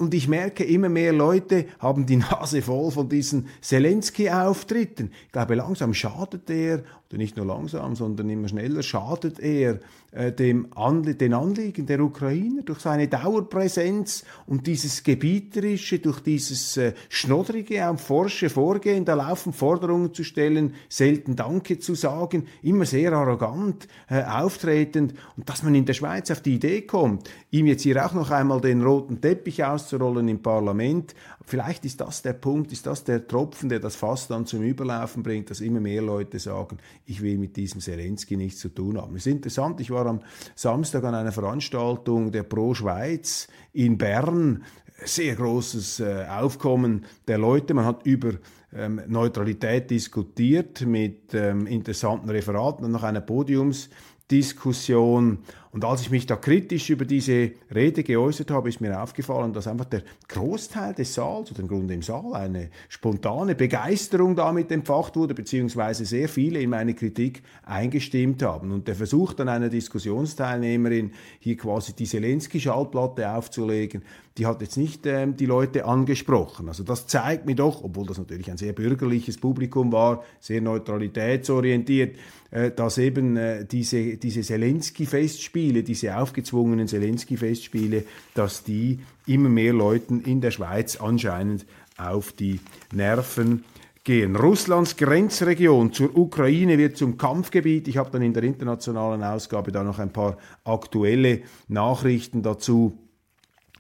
Und 0.03 0.15
ich 0.15 0.27
merke, 0.27 0.65
immer 0.65 0.89
mehr 0.89 1.13
Leute 1.13 1.67
haben 1.79 2.07
die 2.07 2.17
Nase 2.17 2.61
voll 2.61 2.91
von 2.91 3.09
diesen 3.09 3.47
Zelensky-Auftritten. 3.61 5.13
Ich 5.27 5.31
glaube, 5.31 5.55
langsam 5.55 5.95
schadet 5.95 6.51
er 6.51 6.83
nicht 7.19 7.37
nur 7.37 7.47
langsam, 7.47 7.97
sondern 7.97 8.29
immer 8.31 8.49
schneller, 8.49 8.83
schadet 8.83 9.39
er 9.39 9.81
äh, 10.13 10.31
dem 10.31 10.69
Anli 10.75 11.15
den 11.17 11.33
Anliegen 11.33 11.87
der 11.87 12.01
Ukrainer 12.01 12.63
durch 12.63 12.81
seine 12.81 13.09
Dauerpräsenz 13.09 14.25
und 14.47 14.67
dieses 14.67 15.03
gebieterische, 15.03 16.01
durch 16.01 16.21
dieses 16.21 16.77
äh, 16.77 16.93
schnoddrige, 17.09 17.89
auch 17.89 17.99
forsche 17.99 18.51
Vorgehen, 18.51 19.05
da 19.07 19.15
laufen 19.15 19.55
Forderungen 19.55 20.13
zu 20.13 20.23
stellen, 20.23 20.75
selten 20.89 21.35
Danke 21.35 21.79
zu 21.79 21.95
sagen, 21.95 22.47
immer 22.63 22.85
sehr 22.85 23.13
arrogant 23.15 23.89
äh, 24.11 24.23
auftretend. 24.23 25.15
Und 25.37 25.49
dass 25.49 25.63
man 25.63 25.75
in 25.75 25.87
der 25.87 25.95
Schweiz 25.95 26.31
auf 26.31 26.43
die 26.43 26.57
Idee 26.57 26.83
kommt, 26.83 27.31
ihm 27.51 27.67
jetzt 27.67 27.83
hier 27.83 28.05
auch 28.05 28.13
noch 28.13 28.31
einmal 28.31 28.61
den 28.61 28.83
roten 28.83 29.21
Teppich 29.21 29.65
auszurollen 29.65 30.29
im 30.29 30.43
Parlament, 30.43 31.15
vielleicht 31.45 31.85
ist 31.85 32.01
das 32.01 32.23
der 32.23 32.35
Punkt, 32.35 32.73
ist 32.73 32.87
das 32.87 33.05
der 33.05 33.27
Tropfen, 33.27 33.69
der 33.69 33.81
das 33.81 33.97
Fass 33.97 34.29
dann 34.29 34.47
zum 34.47 34.63
Überlaufen 34.63 35.23
bringt, 35.23 35.51
dass 35.51 35.61
immer 35.61 35.81
mehr 35.81 36.03
Leute 36.03 36.39
sagen, 36.39 36.79
ich 37.05 37.23
will 37.23 37.39
mit 37.39 37.57
diesem 37.57 37.81
Zelensky 37.81 38.37
nichts 38.37 38.61
zu 38.61 38.69
tun 38.69 39.01
haben. 39.01 39.17
Es 39.17 39.27
ist 39.27 39.33
interessant, 39.33 39.81
ich 39.81 39.91
war 39.91 40.07
am 40.07 40.21
Samstag 40.55 41.03
an 41.05 41.15
einer 41.15 41.33
Veranstaltung 41.33 42.31
der 42.33 42.45
Pro 42.45 42.75
Schweiz 42.75 43.49
in 43.73 43.99
Bern, 43.99 44.65
sehr 45.05 45.35
großes 45.35 46.01
äh, 46.01 46.27
Aufkommen 46.29 47.05
der 47.27 47.39
Leute, 47.39 47.75
man 47.75 47.85
hat 47.85 48.07
über 48.07 48.35
ähm, 48.73 49.03
Neutralität 49.07 49.91
diskutiert 49.91 50.83
mit 50.83 51.35
ähm, 51.35 51.67
interessanten 51.67 52.31
Referaten 52.31 52.85
und 52.85 52.93
nach 52.93 53.03
einer 53.03 53.21
Podiumsdiskussion 53.21 55.39
und 55.73 55.87
als 55.87 56.03
ich 56.03 56.11
mich 56.11 56.27
da 56.27 56.37
kritisch 56.37 56.91
über 56.91 57.07
diese 57.07 57.53
Rede 57.75 58.03
geäußert 58.03 58.51
habe, 58.51 58.69
ist 58.69 58.83
mir 58.83 59.03
aufgefallen, 59.03 59.55
dass 59.55 59.67
einfach 59.67 59.87
der 59.87 60.03
Großteil 60.29 60.93
des 60.93 61.15
Saals, 61.15 61.51
oder 61.51 61.61
im 61.61 61.69
Grunde 61.69 61.95
im 61.95 62.03
Saal, 62.03 62.35
eine 62.35 62.69
spontane 62.91 63.55
Begeisterung 63.55 64.37
damit 64.37 64.71
empfacht 64.71 65.17
wurde, 65.17 65.33
beziehungsweise 65.33 66.05
sehr 66.05 66.29
viele 66.29 66.61
in 66.61 66.69
meine 66.69 66.93
Kritik 66.93 67.43
eingestimmt 67.65 68.43
haben. 68.43 68.71
Und 68.71 68.87
der 68.87 68.97
Versuch 68.97 69.33
dann 69.33 69.49
einer 69.49 69.71
Diskussionsteilnehmerin, 69.71 71.13
hier 71.39 71.57
quasi 71.57 71.95
die 71.95 72.05
Zelensky-Schallplatte 72.05 73.33
aufzulegen, 73.33 74.03
die 74.39 74.47
hat 74.47 74.63
jetzt 74.63 74.77
nicht 74.77 75.07
ähm, 75.07 75.37
die 75.37 75.47
Leute 75.47 75.85
angesprochen. 75.85 76.69
Also 76.69 76.85
das 76.85 77.07
zeigt 77.07 77.47
mir 77.47 77.55
doch, 77.55 77.83
obwohl 77.85 78.07
das 78.07 78.19
natürlich 78.19 78.51
ein 78.51 78.57
sehr 78.57 78.73
bürgerliches 78.73 79.37
Publikum 79.37 79.93
war, 79.93 80.23
sehr 80.41 80.63
neutralitätsorientiert, 80.63 82.17
äh, 82.51 82.71
dass 82.71 82.99
eben 82.99 83.37
äh, 83.37 83.67
diese, 83.67 84.17
diese 84.17 84.41
Zelensky-Festspiele, 84.41 85.62
diese 85.71 86.17
aufgezwungenen 86.17 86.89
Zelensky-Festspiele, 86.89 88.05
dass 88.35 88.65
die 88.65 88.99
immer 89.27 89.49
mehr 89.49 89.73
Leuten 89.73 90.21
in 90.23 90.41
der 90.41 90.51
Schweiz 90.51 90.97
anscheinend 90.97 91.65
auf 91.97 92.33
die 92.33 92.61
Nerven 92.93 93.65
gehen. 94.05 94.35
Russlands 94.35 94.97
Grenzregion 94.97 95.93
zur 95.93 96.17
Ukraine 96.17 96.77
wird 96.79 96.97
zum 96.97 97.17
Kampfgebiet. 97.17 97.87
Ich 97.87 97.97
habe 97.97 98.11
dann 98.11 98.23
in 98.23 98.35
der 98.35 98.43
internationalen 98.43 99.23
Ausgabe 99.23 99.71
da 99.71 99.85
noch 99.85 100.01
ein 100.01 100.13
paar 100.13 100.39
aktuelle 100.65 101.43
Nachrichten 101.69 102.43
dazu 102.43 102.99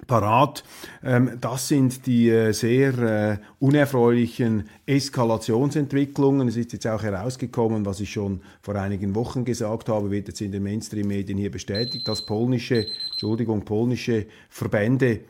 parat. 0.06 0.64
Ähm, 1.02 1.38
das 1.40 1.68
sind 1.68 2.06
die 2.06 2.28
äh, 2.28 2.52
sehr 2.52 2.98
äh, 2.98 3.38
unerfreulichen 3.60 4.68
Eskalationsentwicklungen. 4.86 6.48
Es 6.48 6.56
ist 6.56 6.72
jetzt 6.72 6.86
auch 6.86 7.02
herausgekommen, 7.02 7.86
was 7.86 8.00
ich 8.00 8.12
schon 8.12 8.40
vor 8.60 8.74
einigen 8.76 9.14
Wochen 9.14 9.44
gesagt 9.44 9.88
habe, 9.88 10.10
wird 10.10 10.28
jetzt 10.28 10.40
in 10.40 10.52
den 10.52 10.62
Mainstream-Medien 10.62 11.38
hier 11.38 11.50
bestätigt, 11.50 12.06
dass 12.08 12.26
polnische, 12.26 12.86
Entschuldigung, 13.12 13.64
polnische 13.64 14.26
Verbände 14.48 15.20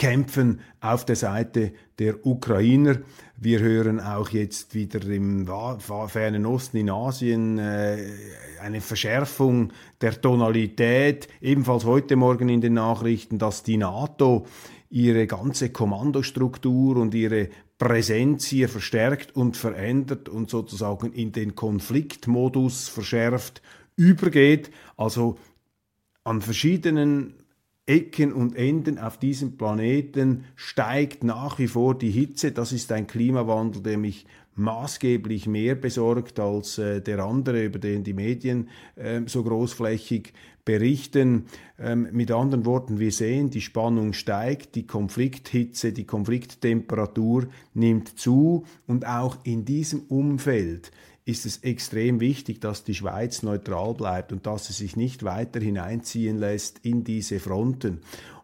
kämpfen 0.00 0.60
auf 0.80 1.04
der 1.04 1.14
Seite 1.14 1.72
der 1.98 2.24
Ukrainer. 2.24 3.00
Wir 3.36 3.60
hören 3.60 4.00
auch 4.00 4.30
jetzt 4.30 4.74
wieder 4.74 5.06
im 5.06 5.46
fernen 6.08 6.46
Osten 6.46 6.78
in 6.78 6.88
Asien 6.88 7.58
äh, 7.58 7.98
eine 8.62 8.80
Verschärfung 8.80 9.74
der 10.00 10.18
Tonalität. 10.18 11.28
Ebenfalls 11.42 11.84
heute 11.84 12.16
Morgen 12.16 12.48
in 12.48 12.62
den 12.62 12.72
Nachrichten, 12.72 13.38
dass 13.38 13.62
die 13.62 13.76
NATO 13.76 14.46
ihre 14.88 15.26
ganze 15.26 15.68
Kommandostruktur 15.68 16.96
und 16.96 17.14
ihre 17.14 17.50
Präsenz 17.76 18.46
hier 18.46 18.70
verstärkt 18.70 19.36
und 19.36 19.58
verändert 19.58 20.30
und 20.30 20.48
sozusagen 20.48 21.12
in 21.12 21.32
den 21.32 21.54
Konfliktmodus 21.54 22.88
verschärft 22.88 23.60
übergeht. 23.96 24.70
Also 24.96 25.36
an 26.24 26.40
verschiedenen 26.40 27.39
Ecken 27.86 28.32
und 28.32 28.56
Enden 28.56 28.98
auf 28.98 29.18
diesem 29.18 29.56
Planeten 29.56 30.44
steigt 30.54 31.24
nach 31.24 31.58
wie 31.58 31.66
vor 31.66 31.96
die 31.96 32.10
Hitze. 32.10 32.52
Das 32.52 32.72
ist 32.72 32.92
ein 32.92 33.06
Klimawandel, 33.06 33.82
der 33.82 33.98
mich 33.98 34.26
maßgeblich 34.54 35.46
mehr 35.46 35.74
besorgt 35.74 36.38
als 36.38 36.78
äh, 36.78 37.00
der 37.00 37.20
andere, 37.20 37.64
über 37.64 37.78
den 37.78 38.04
die 38.04 38.12
Medien 38.12 38.68
äh, 38.96 39.22
so 39.26 39.42
großflächig 39.42 40.32
berichten. 40.64 41.46
Ähm, 41.78 42.08
mit 42.12 42.30
anderen 42.30 42.64
Worten, 42.66 42.98
wir 42.98 43.12
sehen, 43.12 43.50
die 43.50 43.60
Spannung 43.60 44.12
steigt, 44.12 44.74
die 44.74 44.86
Konflikthitze, 44.86 45.92
die 45.92 46.04
Konflikttemperatur 46.04 47.48
nimmt 47.74 48.18
zu 48.18 48.64
und 48.86 49.06
auch 49.06 49.38
in 49.44 49.64
diesem 49.64 50.00
Umfeld 50.08 50.90
ist 51.24 51.46
es 51.46 51.58
extrem 51.58 52.18
wichtig, 52.20 52.60
dass 52.60 52.82
die 52.82 52.94
Schweiz 52.94 53.42
neutral 53.42 53.94
bleibt 53.94 54.32
und 54.32 54.46
dass 54.46 54.66
sie 54.66 54.72
sich 54.72 54.96
nicht 54.96 55.22
weiter 55.22 55.60
hineinziehen 55.60 56.38
lässt 56.38 56.80
in 56.84 57.04
diese 57.04 57.38
Fronten. 57.38 58.00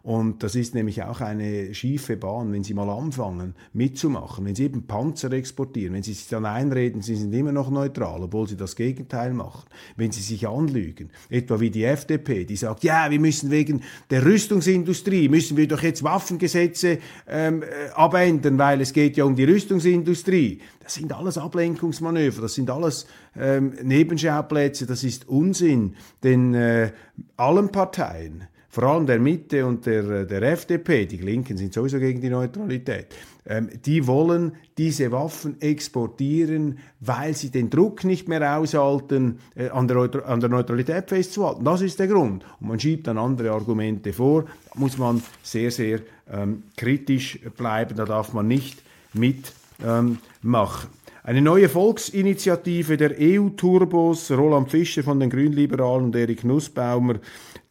Und 0.07 0.41
das 0.41 0.55
ist 0.55 0.73
nämlich 0.73 1.03
auch 1.03 1.19
eine 1.19 1.73
schiefe 1.73 2.15
Bahn, 2.15 2.53
wenn 2.53 2.63
Sie 2.63 2.73
mal 2.73 2.89
anfangen 2.89 3.55
mitzumachen, 3.73 4.45
wenn 4.45 4.55
Sie 4.55 4.63
eben 4.63 4.87
Panzer 4.87 5.33
exportieren, 5.33 5.93
wenn 5.93 6.03
Sie 6.03 6.13
sich 6.13 6.29
dann 6.29 6.45
einreden, 6.45 7.01
Sie 7.01 7.17
sind 7.17 7.33
immer 7.33 7.51
noch 7.51 7.69
neutral, 7.69 8.23
obwohl 8.23 8.47
Sie 8.47 8.55
das 8.55 8.77
Gegenteil 8.77 9.33
machen, 9.33 9.67
wenn 9.97 10.13
Sie 10.13 10.21
sich 10.21 10.47
anlügen, 10.47 11.09
etwa 11.29 11.59
wie 11.59 11.71
die 11.71 11.83
FDP, 11.83 12.06
die 12.07 12.55
sagt, 12.55 12.83
ja, 12.83 13.09
wir 13.11 13.19
müssen 13.19 13.51
wegen 13.51 13.81
der 14.09 14.25
Rüstungsindustrie, 14.25 15.29
müssen 15.29 15.57
wir 15.57 15.67
doch 15.67 15.83
jetzt 15.83 16.03
Waffengesetze 16.03 16.99
ähm, 17.27 17.63
äh, 17.63 17.89
abändern, 17.93 18.57
weil 18.57 18.81
es 18.81 18.93
geht 18.93 19.17
ja 19.17 19.25
um 19.25 19.35
die 19.35 19.43
Rüstungsindustrie. 19.43 20.59
Das 20.81 20.95
sind 20.95 21.11
alles 21.13 21.37
Ablenkungsmanöver, 21.37 22.41
das 22.41 22.55
sind 22.55 22.69
alles 22.69 23.07
ähm, 23.37 23.73
Nebenschauplätze, 23.83 24.85
das 24.85 25.03
ist 25.03 25.27
Unsinn, 25.27 25.95
denn 26.23 26.53
äh, 26.53 26.91
allen 27.35 27.69
Parteien, 27.69 28.47
vor 28.69 28.83
allem 28.83 29.05
der 29.05 29.19
Mitte 29.19 29.65
und 29.65 29.85
der, 29.85 30.25
der 30.25 30.41
FDP, 30.43 31.05
die 31.05 31.17
Linken 31.17 31.57
sind 31.57 31.73
sowieso 31.73 31.99
gegen 31.99 32.21
die 32.21 32.29
Neutralität, 32.29 33.07
ähm, 33.45 33.69
die 33.85 34.05
wollen 34.05 34.53
diese 34.77 35.11
Waffen 35.11 35.59
exportieren, 35.61 36.79
weil 36.99 37.33
sie 37.33 37.49
den 37.49 37.69
Druck 37.69 38.03
nicht 38.03 38.27
mehr 38.27 38.57
aushalten, 38.57 39.39
äh, 39.55 39.69
an, 39.69 39.87
der, 39.87 40.25
an 40.25 40.39
der 40.39 40.49
Neutralität 40.49 41.09
festzuhalten. 41.09 41.63
Das 41.63 41.81
ist 41.81 41.99
der 41.99 42.07
Grund. 42.07 42.43
Und 42.59 42.67
man 42.67 42.79
schiebt 42.79 43.07
dann 43.07 43.17
andere 43.17 43.51
Argumente 43.51 44.11
vor. 44.11 44.43
Da 44.43 44.79
muss 44.79 44.97
man 44.97 45.23
sehr, 45.43 45.71
sehr 45.71 46.01
ähm, 46.29 46.63
kritisch 46.75 47.39
bleiben. 47.55 47.95
Da 47.95 48.05
darf 48.05 48.33
man 48.33 48.47
nicht 48.47 48.83
mitmachen. 49.13 49.47
Ähm, 49.83 50.17
eine 51.27 51.41
neue 51.41 51.67
Volksinitiative 51.67 52.95
der 52.95 53.11
EU-Turbos, 53.19 54.31
Roland 54.31 54.71
Fischer 54.71 55.03
von 55.03 55.19
den 55.19 55.29
Grünliberalen 55.29 56.05
und 56.05 56.15
Erik 56.15 56.45
Nussbaumer, 56.45 57.15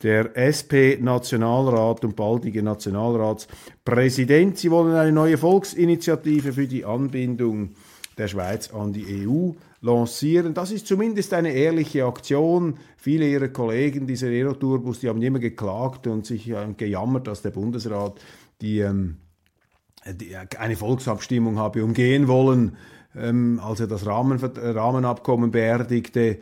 der 0.02 0.36
SP-Nationalrat 0.36 2.04
und 2.04 2.14
baldige 2.16 2.62
Nationalratspräsident. 2.62 4.58
Sie 4.58 4.70
wollen 4.70 4.94
eine 4.94 5.10
neue 5.10 5.38
Volksinitiative 5.38 6.52
für 6.52 6.66
die 6.66 6.84
Anbindung 6.84 7.70
der 8.18 8.28
Schweiz 8.28 8.70
an 8.74 8.92
die 8.92 9.26
EU 9.26 9.52
lancieren. 9.80 10.52
Das 10.52 10.70
ist 10.70 10.86
zumindest 10.86 11.32
eine 11.32 11.52
ehrliche 11.52 12.04
Aktion. 12.04 12.74
Viele 12.98 13.26
ihrer 13.26 13.48
Kollegen 13.48 14.06
dieser 14.06 14.26
Aeroturbus, 14.26 15.00
die 15.00 15.08
haben 15.08 15.22
immer 15.22 15.38
geklagt 15.38 16.06
und 16.06 16.26
sich 16.26 16.50
äh, 16.50 16.74
gejammert, 16.76 17.26
dass 17.26 17.40
der 17.40 17.52
Bundesrat 17.52 18.20
die, 18.60 18.80
ähm, 18.80 19.16
die, 20.04 20.36
eine 20.36 20.76
Volksabstimmung 20.76 21.58
habe 21.58 21.82
umgehen 21.82 22.28
wollen 22.28 22.76
ähm, 23.16 23.60
als 23.62 23.80
er 23.80 23.86
das 23.86 24.06
Rahmen, 24.06 24.38
Rahmenabkommen 24.38 25.50
beerdigte. 25.50 26.38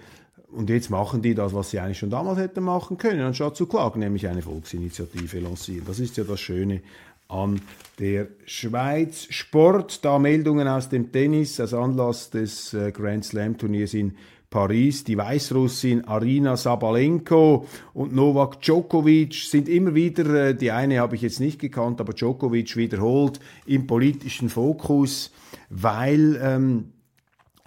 Und 0.50 0.70
jetzt 0.70 0.90
machen 0.90 1.20
die 1.20 1.34
das, 1.34 1.52
was 1.52 1.70
sie 1.70 1.80
eigentlich 1.80 1.98
schon 1.98 2.10
damals 2.10 2.38
hätten 2.38 2.62
machen 2.62 2.96
können, 2.96 3.20
anstatt 3.20 3.56
zu 3.56 3.66
klagen, 3.66 4.00
nämlich 4.00 4.28
eine 4.28 4.42
Volksinitiative 4.42 5.40
lancieren. 5.40 5.84
Das 5.86 5.98
ist 5.98 6.16
ja 6.16 6.24
das 6.24 6.40
Schöne 6.40 6.80
an 7.28 7.60
der 7.98 8.28
Schweiz. 8.44 9.26
Sport, 9.30 10.04
da 10.04 10.18
Meldungen 10.18 10.68
aus 10.68 10.88
dem 10.88 11.10
Tennis, 11.10 11.58
als 11.58 11.74
Anlass 11.74 12.30
des 12.30 12.74
äh, 12.74 12.92
Grand 12.92 13.24
Slam 13.24 13.58
Turniers 13.58 13.94
in 13.94 14.14
Paris. 14.50 15.02
Die 15.02 15.18
Weißrussin 15.18 16.04
Arina 16.04 16.56
Sabalenko 16.56 17.66
und 17.92 18.14
Novak 18.14 18.60
Djokovic 18.62 19.34
sind 19.34 19.68
immer 19.68 19.96
wieder, 19.96 20.48
äh, 20.50 20.54
die 20.54 20.70
eine 20.70 21.00
habe 21.00 21.16
ich 21.16 21.22
jetzt 21.22 21.40
nicht 21.40 21.58
gekannt, 21.58 22.00
aber 22.00 22.12
Djokovic 22.12 22.76
wiederholt 22.76 23.40
im 23.66 23.88
politischen 23.88 24.48
Fokus 24.48 25.32
weil 25.68 26.38
ähm, 26.42 26.92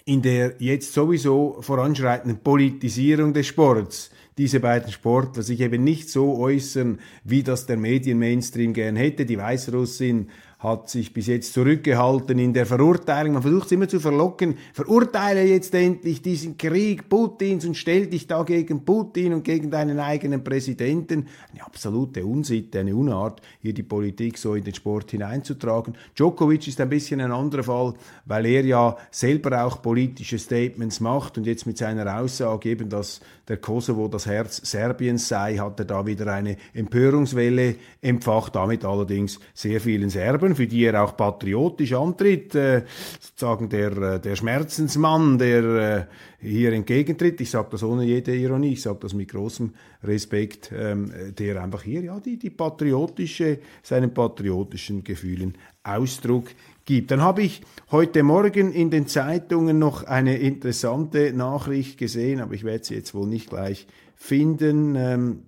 in 0.06 0.21
der 0.21 0.56
jetzt 0.60 0.93
sowieso 0.93 1.58
voranschreitenden 1.62 2.41
Politisierung 2.41 3.34
des 3.34 3.47
Sports 3.47 4.10
diese 4.38 4.60
beiden 4.60 4.91
Sportler 4.91 5.41
sich 5.41 5.60
eben 5.62 5.84
nicht 5.84 6.10
so 6.10 6.38
äußern, 6.38 7.00
wie 7.23 7.43
das 7.43 7.65
der 7.65 7.78
Medien-Mainstream 7.78 8.73
gern 8.73 8.95
hätte. 8.95 9.26
Die 9.26 9.38
Weißrussin 9.38 10.30
hat 10.60 10.89
sich 10.89 11.13
bis 11.13 11.28
jetzt 11.28 11.54
zurückgehalten 11.54 12.39
in 12.39 12.52
der 12.52 12.65
Verurteilung. 12.65 13.34
Man 13.34 13.43
versucht 13.43 13.67
es 13.67 13.72
immer 13.74 13.88
zu 13.88 14.00
verlocken. 14.00 14.56
Verurteile 14.74 15.43
jetzt 15.43 15.76
endlich 15.76 16.24
diesen 16.24 16.58
Krieg 16.58 17.10
Putins 17.10 17.63
und 17.65 17.78
stell 17.78 18.08
dich 18.08 18.26
da 18.26 18.41
gegen 18.41 18.84
Putin 18.84 19.34
und 19.34 19.43
gegen 19.43 19.70
deinen 19.70 20.00
eigenen 20.00 20.43
Präsidenten. 20.43 21.28
Eine 21.52 21.63
absolute 21.63 22.26
Unsitte, 22.26 22.80
eine 22.80 22.96
Unart, 22.96 23.41
hier 23.60 23.74
die 23.74 23.84
Politik 23.84 24.39
so 24.39 24.56
in 24.56 24.63
den 24.63 24.74
Sport 24.74 25.12
hineinzutragen. 25.12 25.96
Djokovic 26.15 26.67
ist 26.67 26.82
ein 26.82 26.89
bisschen 26.89 27.22
ein 27.22 27.32
anderer 27.32 27.63
Fall, 27.63 27.93
weil 28.26 28.48
er 28.48 28.65
ja 28.65 28.98
selber 29.12 29.63
auch 29.63 29.84
politische 29.84 30.39
Statements 30.39 31.00
macht 31.00 31.38
und 31.38 31.46
jetzt 31.46 31.67
mit 31.67 31.78
seiner 31.78 32.20
Aussage 32.20 32.70
eben, 32.70 32.89
dass 32.89 33.22
der 33.48 33.58
Kosovo 33.58 34.08
das 34.08 34.26
Herz 34.26 34.62
Serbiens 34.63 35.28
sei, 35.28 35.58
hat 35.58 35.80
er 35.80 35.86
da 35.86 36.06
wieder 36.06 36.34
eine 36.34 36.58
Empörungswelle 36.74 37.76
empfacht, 38.02 38.56
damit 38.56 38.84
allerdings 38.84 39.39
sehr 39.54 39.80
vielen 39.80 40.10
Serben, 40.10 40.47
für 40.56 40.68
die 40.68 40.86
er 40.86 41.04
auch 41.04 41.16
patriotisch 41.18 41.94
antritt, 41.94 42.56
äh, 42.56 42.84
sozusagen 43.20 43.70
der, 43.70 43.98
äh, 43.98 44.20
der 44.20 44.36
Schmerzensmann, 44.36 45.38
der 45.38 45.64
äh, 45.64 46.06
hier 46.40 46.74
entgegentritt. 46.74 47.42
Ich 47.42 47.52
sage 47.52 47.70
das 47.72 47.84
ohne 47.84 48.04
jede 48.04 48.36
Ironie, 48.36 48.74
ich 48.74 48.82
sage 48.82 49.00
das 49.02 49.14
mit 49.14 49.30
großem 49.30 49.74
Respekt, 50.04 50.72
ähm, 50.76 51.12
der 51.38 51.62
einfach 51.62 51.84
hier 51.84 52.02
ja 52.02 52.20
die, 52.20 52.38
die 52.38 52.50
patriotische, 52.50 53.60
seinen 53.84 54.14
patriotischen 54.14 55.04
Gefühlen 55.04 55.58
Ausdruck 55.84 56.48
gibt. 56.86 57.12
Dann 57.12 57.22
habe 57.22 57.44
ich 57.44 57.62
heute 57.92 58.24
Morgen 58.24 58.72
in 58.72 58.90
den 58.90 59.08
Zeitungen 59.08 59.80
noch 59.80 60.04
eine 60.04 60.38
interessante 60.38 61.34
Nachricht 61.34 61.98
gesehen, 61.98 62.42
aber 62.42 62.54
ich 62.54 62.64
werde 62.64 62.84
sie 62.84 62.96
jetzt 62.96 63.14
wohl 63.14 63.28
nicht 63.28 63.50
gleich 63.50 63.88
finden. 64.16 64.96
Ähm, 64.96 65.44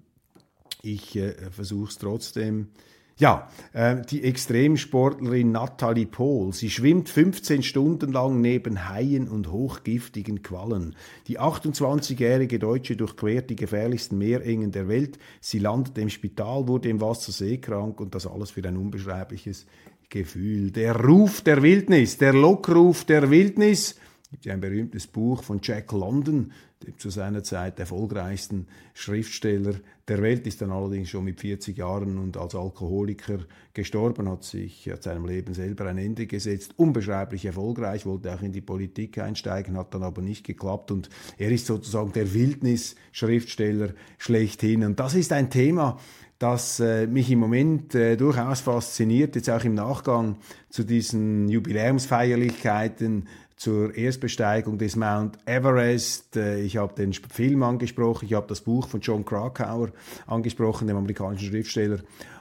ich 0.81 1.15
äh, 1.15 1.33
versuche 1.51 1.89
es 1.89 1.97
trotzdem. 1.97 2.69
Ja, 3.19 3.49
äh, 3.73 3.97
die 4.09 4.23
Extremsportlerin 4.23 5.51
Nathalie 5.51 6.05
Pohl, 6.05 6.53
sie 6.53 6.69
schwimmt 6.69 7.09
15 7.09 7.63
Stunden 7.63 8.13
lang 8.13 8.39
neben 8.39 8.87
Haien 8.87 9.27
und 9.27 9.51
hochgiftigen 9.51 10.41
Quallen. 10.41 10.95
Die 11.27 11.37
28-jährige 11.37 12.59
Deutsche 12.59 12.95
durchquert 12.95 13.49
die 13.49 13.57
gefährlichsten 13.57 14.17
Meerengen 14.17 14.71
der 14.71 14.87
Welt. 14.87 15.19
Sie 15.41 15.59
landet 15.59 15.97
im 15.97 16.07
Spital, 16.07 16.69
wurde 16.69 16.87
im 16.87 17.01
Wasser 17.01 17.33
seekrank 17.33 17.99
und 17.99 18.15
das 18.15 18.25
alles 18.25 18.51
für 18.51 18.63
ein 18.63 18.77
unbeschreibliches 18.77 19.65
Gefühl. 20.07 20.71
Der 20.71 20.95
Ruf 20.95 21.41
der 21.41 21.61
Wildnis, 21.61 22.19
der 22.19 22.31
Lockruf 22.31 23.03
der 23.03 23.29
Wildnis. 23.29 23.99
Es 24.29 24.33
gibt 24.33 24.45
ja 24.45 24.53
ein 24.53 24.61
berühmtes 24.61 25.07
Buch 25.07 25.41
von 25.41 25.59
Jack 25.63 25.91
London, 25.91 26.51
dem 26.85 26.99
zu 26.99 27.09
seiner 27.09 27.41
Zeit 27.41 27.79
erfolgreichsten 27.79 28.67
Schriftsteller 28.93 29.73
der 30.07 30.21
Welt, 30.21 30.45
ist 30.45 30.61
dann 30.61 30.69
allerdings 30.69 31.09
schon 31.09 31.23
mit 31.23 31.39
40 31.39 31.75
Jahren 31.75 32.19
und 32.19 32.37
als 32.37 32.53
Alkoholiker 32.53 33.39
gestorben, 33.73 34.29
hat 34.29 34.43
sich 34.43 34.87
hat 34.87 35.01
seinem 35.01 35.25
Leben 35.25 35.55
selber 35.55 35.87
ein 35.87 35.97
Ende 35.97 36.27
gesetzt, 36.27 36.75
unbeschreiblich 36.77 37.45
erfolgreich, 37.45 38.05
wollte 38.05 38.31
auch 38.31 38.43
in 38.43 38.51
die 38.51 38.61
Politik 38.61 39.17
einsteigen, 39.17 39.75
hat 39.75 39.95
dann 39.95 40.03
aber 40.03 40.21
nicht 40.21 40.45
geklappt 40.45 40.91
und 40.91 41.09
er 41.39 41.49
ist 41.49 41.65
sozusagen 41.65 42.11
der 42.13 42.31
Wildnis-Schriftsteller 42.31 43.95
schlechthin. 44.19 44.83
Und 44.83 44.99
das 44.99 45.15
ist 45.15 45.33
ein 45.33 45.49
Thema, 45.49 45.97
das 46.37 46.79
äh, 46.79 47.07
mich 47.07 47.31
im 47.31 47.39
Moment 47.39 47.95
äh, 47.95 48.15
durchaus 48.15 48.61
fasziniert, 48.61 49.35
jetzt 49.35 49.49
auch 49.49 49.63
im 49.63 49.73
Nachgang 49.73 50.37
zu 50.69 50.83
diesen 50.83 51.49
Jubiläumsfeierlichkeiten 51.49 53.27
zur 53.59 53.93
Erstbesteigung 53.93 54.77
des 54.77 54.95
Mount 54.95 55.37
Everest. 55.45 56.37
Äh, 56.37 56.61
ich 56.61 56.77
habe 56.77 56.95
den 56.95 57.11
Film 57.11 57.61
angesprochen, 57.61 58.25
ich 58.25 58.33
habe 58.33 58.47
das 58.47 58.61
Buch 58.61 58.87
von 58.87 59.01
John 59.01 59.25
Krakauer 59.25 59.89
angesprochen, 60.27 60.87
dem 60.87 60.95
amerikanischen 60.95 61.49
Schriftsteller. 61.49 61.99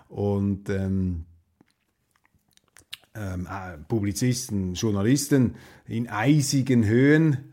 Und 0.08 0.70
ähm, 0.70 1.24
ähm, 3.16 3.48
äh, 3.50 3.78
Publizisten, 3.88 4.74
Journalisten 4.74 5.56
in 5.86 6.08
eisigen 6.08 6.86
Höhen 6.86 7.52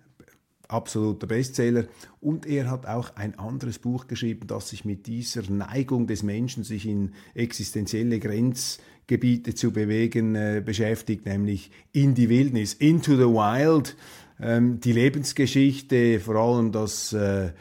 absoluter 0.67 1.27
Bestseller. 1.27 1.85
Und 2.21 2.45
er 2.45 2.69
hat 2.69 2.85
auch 2.85 3.15
ein 3.15 3.37
anderes 3.37 3.79
Buch 3.79 4.07
geschrieben, 4.07 4.47
das 4.47 4.69
sich 4.69 4.85
mit 4.85 5.07
dieser 5.07 5.49
Neigung 5.49 6.07
des 6.07 6.23
Menschen, 6.23 6.63
sich 6.63 6.87
in 6.87 7.13
existenzielle 7.33 8.19
Grenzgebiete 8.19 9.55
zu 9.55 9.71
bewegen, 9.71 10.35
äh, 10.35 10.61
beschäftigt, 10.65 11.25
nämlich 11.25 11.71
in 11.91 12.15
die 12.15 12.29
Wildnis, 12.29 12.73
into 12.73 13.15
the 13.15 13.23
wild. 13.23 13.95
Ähm, 14.39 14.79
die 14.81 14.91
Lebensgeschichte, 14.91 16.19
vor 16.19 16.35
allem 16.35 16.71
das 16.71 17.13
äh, 17.13 17.51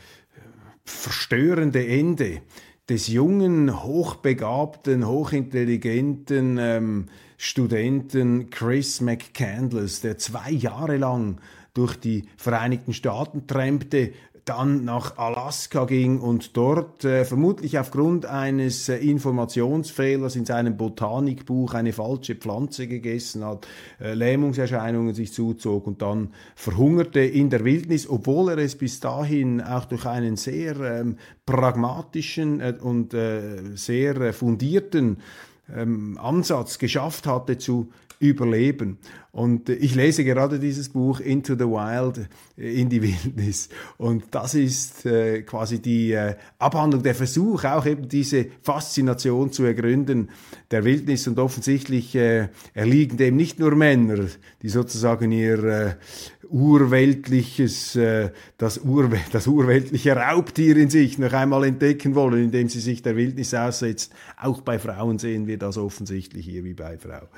verstörende 0.85 1.87
Ende 1.87 2.43
des 2.89 3.09
jungen, 3.09 3.83
hochbegabten, 3.83 5.07
hochintelligenten 5.07 6.59
ähm, 6.61 7.07
Studenten 7.37 8.51
Chris 8.51 9.01
McCandless, 9.01 10.01
der 10.01 10.19
zwei 10.19 10.51
Jahre 10.51 10.97
lang 10.97 11.41
durch 11.75 11.97
die 11.97 12.25
Vereinigten 12.37 12.93
Staaten 12.93 13.47
trampte, 13.47 14.13
dann 14.45 14.85
nach 14.85 15.17
Alaska 15.17 15.87
ging 15.87 16.21
und 16.21 16.57
dort 16.57 17.05
äh, 17.05 17.25
vermutlich 17.25 17.79
aufgrund 17.79 18.27
eines 18.27 18.89
äh, 18.89 18.97
Informationsfehlers 18.97 20.37
in 20.37 20.45
seinem 20.45 20.77
Botanikbuch 20.77 21.73
eine 21.73 21.95
falsche 21.95 22.35
Pflanze 22.35 22.87
gegessen 22.87 23.45
hat, 23.45 23.67
äh, 24.01 24.13
Lähmungserscheinungen 24.13 25.15
sich 25.15 25.33
zuzog 25.33 25.87
und 25.87 26.03
dann 26.03 26.35
verhungerte 26.57 27.21
in 27.21 27.49
der 27.49 27.65
Wildnis, 27.65 28.09
obwohl 28.09 28.51
er 28.51 28.59
es 28.59 28.77
bis 28.77 29.01
dahin 29.01 29.63
auch 29.63 29.87
durch 29.87 30.05
einen 30.05 30.37
sehr 30.37 30.79
ähm, 30.79 31.17
pragmatischen 31.47 32.61
äh, 32.61 32.75
und 32.79 33.15
äh, 33.15 33.77
sehr 33.77 34.17
äh, 34.21 34.33
fundierten 34.35 35.19
ähm, 35.75 36.19
Ansatz 36.21 36.79
geschafft 36.79 37.27
hatte 37.27 37.57
zu 37.57 37.91
überleben. 38.19 38.99
Und 39.33 39.69
ich 39.69 39.97
lese 39.97 40.23
gerade 40.23 40.61
dieses 40.61 40.91
Buch 40.91 41.19
Into 41.19 41.55
the 41.55 41.65
Wild, 41.65 42.29
äh, 42.57 42.81
in 42.81 42.89
die 42.89 43.03
Wildnis. 43.03 43.69
Und 43.97 44.25
das 44.31 44.55
ist 44.55 45.05
äh, 45.07 45.43
quasi 45.43 45.81
die 45.81 46.13
äh, 46.13 46.37
Abhandlung, 46.59 47.03
der 47.03 47.17
Versuch, 47.17 47.65
auch 47.65 47.85
eben 47.85 48.09
diese 48.09 48.47
Faszination 48.63 49.51
zu 49.51 49.65
ergründen 49.65 50.31
der 50.71 50.85
Wildnis. 50.85 51.27
Und 51.27 51.41
offensichtlich 51.41 52.15
äh, 52.15 52.49
erliegen 52.75 53.17
dem 53.17 53.35
nicht 53.35 53.59
nur 53.59 53.75
Männer, 53.75 54.27
die 54.63 54.69
sozusagen 54.69 55.33
ihr 55.33 55.65
äh, 55.65 55.95
urweltliches, 56.55 57.97
äh, 57.97 58.31
das, 58.59 58.79
Urwe 58.79 59.19
das 59.33 59.49
urweltliche 59.49 60.15
Raubtier 60.15 60.77
in 60.77 60.89
sich 60.89 61.19
noch 61.19 61.33
einmal 61.33 61.65
entdecken 61.65 62.15
wollen, 62.15 62.45
indem 62.45 62.69
sie 62.69 62.81
sich 62.81 63.03
der 63.03 63.17
Wildnis 63.17 63.53
aussetzt. 63.55 64.13
Auch 64.41 64.61
bei 64.61 64.79
Frauen 64.79 65.19
sehen 65.19 65.49
wir 65.49 65.59
das 65.59 65.77
offensichtlich 65.77 66.47
hier 66.47 66.63
wie 66.63 66.75
bei 66.75 66.97
Frau 66.97 67.29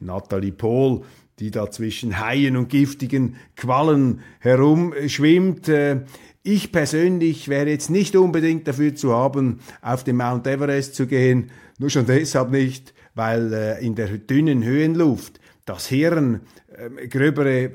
Nathalie 0.00 0.52
Pohl 0.52 1.02
die 1.38 1.50
da 1.50 1.70
zwischen 1.70 2.18
Haien 2.18 2.56
und 2.56 2.70
giftigen 2.70 3.36
Quallen 3.56 4.20
herumschwimmt. 4.38 5.68
Äh, 5.68 6.00
ich 6.42 6.72
persönlich 6.72 7.48
wäre 7.48 7.68
jetzt 7.68 7.90
nicht 7.90 8.16
unbedingt 8.16 8.66
dafür 8.66 8.94
zu 8.94 9.12
haben, 9.12 9.60
auf 9.82 10.02
den 10.02 10.16
Mount 10.16 10.46
Everest 10.46 10.94
zu 10.94 11.06
gehen, 11.06 11.50
nur 11.78 11.90
schon 11.90 12.06
deshalb 12.06 12.50
nicht, 12.50 12.94
weil 13.14 13.52
äh, 13.52 13.84
in 13.84 13.96
der 13.96 14.08
dünnen 14.16 14.64
Höhenluft 14.64 15.40
das 15.66 15.86
Hirn 15.88 16.40
äh, 16.68 17.06
gröbere 17.08 17.64
äh, 17.64 17.70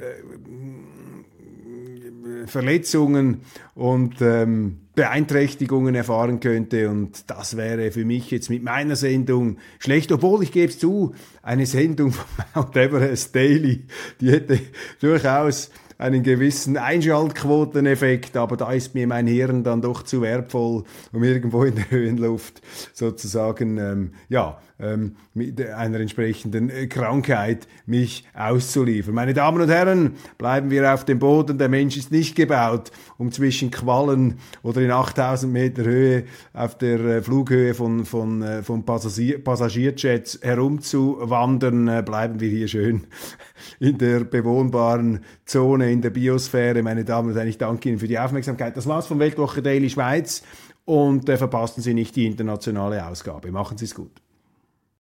Verletzungen 2.47 3.41
und 3.75 4.15
ähm, 4.21 4.79
Beeinträchtigungen 4.95 5.95
erfahren 5.95 6.39
könnte. 6.39 6.89
Und 6.89 7.29
das 7.29 7.55
wäre 7.55 7.91
für 7.91 8.05
mich 8.05 8.31
jetzt 8.31 8.49
mit 8.49 8.63
meiner 8.63 8.95
Sendung 8.95 9.57
schlecht, 9.79 10.11
obwohl 10.11 10.43
ich 10.43 10.51
gebe 10.51 10.71
es 10.71 10.79
zu, 10.79 11.13
eine 11.43 11.65
Sendung 11.65 12.11
von 12.11 12.25
Mount 12.55 12.75
Everest 12.75 13.35
Daily, 13.35 13.85
die 14.19 14.31
hätte 14.31 14.59
durchaus 14.99 15.69
einen 15.97 16.23
gewissen 16.23 16.77
Einschaltquoteneffekt, 16.77 18.35
aber 18.35 18.57
da 18.57 18.71
ist 18.71 18.95
mir 18.95 19.05
mein 19.05 19.27
Hirn 19.27 19.63
dann 19.63 19.83
doch 19.83 20.01
zu 20.01 20.23
wertvoll, 20.23 20.83
um 21.13 21.23
irgendwo 21.23 21.63
in 21.63 21.75
der 21.75 21.91
Höhenluft 21.91 22.61
sozusagen 22.91 23.77
ähm, 23.77 24.11
ja 24.27 24.59
ähm, 24.81 25.15
mit 25.33 25.61
einer 25.61 25.99
entsprechenden 25.99 26.69
äh, 26.69 26.87
Krankheit 26.87 27.67
mich 27.85 28.25
auszuliefern. 28.33 29.13
Meine 29.13 29.33
Damen 29.33 29.61
und 29.61 29.69
Herren, 29.69 30.15
bleiben 30.37 30.69
wir 30.71 30.93
auf 30.93 31.05
dem 31.05 31.19
Boden. 31.19 31.57
Der 31.57 31.69
Mensch 31.69 31.97
ist 31.97 32.11
nicht 32.11 32.35
gebaut, 32.35 32.91
um 33.17 33.31
zwischen 33.31 33.71
Quallen 33.71 34.39
oder 34.63 34.81
in 34.81 34.91
8000 34.91 35.51
Meter 35.51 35.83
Höhe 35.83 36.23
auf 36.53 36.77
der 36.77 36.99
äh, 36.99 37.21
Flughöhe 37.21 37.73
von, 37.73 38.05
von, 38.05 38.41
äh, 38.41 38.63
von 38.63 38.85
Passagier 38.85 39.43
Passagierjets 39.43 40.39
herumzuwandern. 40.41 42.03
Bleiben 42.05 42.39
wir 42.39 42.49
hier 42.49 42.67
schön 42.67 43.03
in 43.79 43.97
der 43.97 44.21
bewohnbaren 44.21 45.21
Zone, 45.45 45.91
in 45.91 46.01
der 46.01 46.09
Biosphäre. 46.09 46.81
Meine 46.81 47.05
Damen 47.05 47.29
und 47.29 47.35
Herren, 47.35 47.47
ich 47.47 47.57
danke 47.57 47.89
Ihnen 47.89 47.99
für 47.99 48.07
die 48.07 48.19
Aufmerksamkeit. 48.19 48.75
Das 48.75 48.87
war's 48.87 49.07
von 49.07 49.19
Weltwoche 49.19 49.61
Daily 49.61 49.89
Schweiz 49.89 50.43
und 50.85 51.29
äh, 51.29 51.37
verpassen 51.37 51.81
Sie 51.81 51.93
nicht 51.93 52.15
die 52.15 52.25
internationale 52.25 53.05
Ausgabe. 53.05 53.51
Machen 53.51 53.77
Sie 53.77 53.85
es 53.85 53.95
gut. 53.95 54.21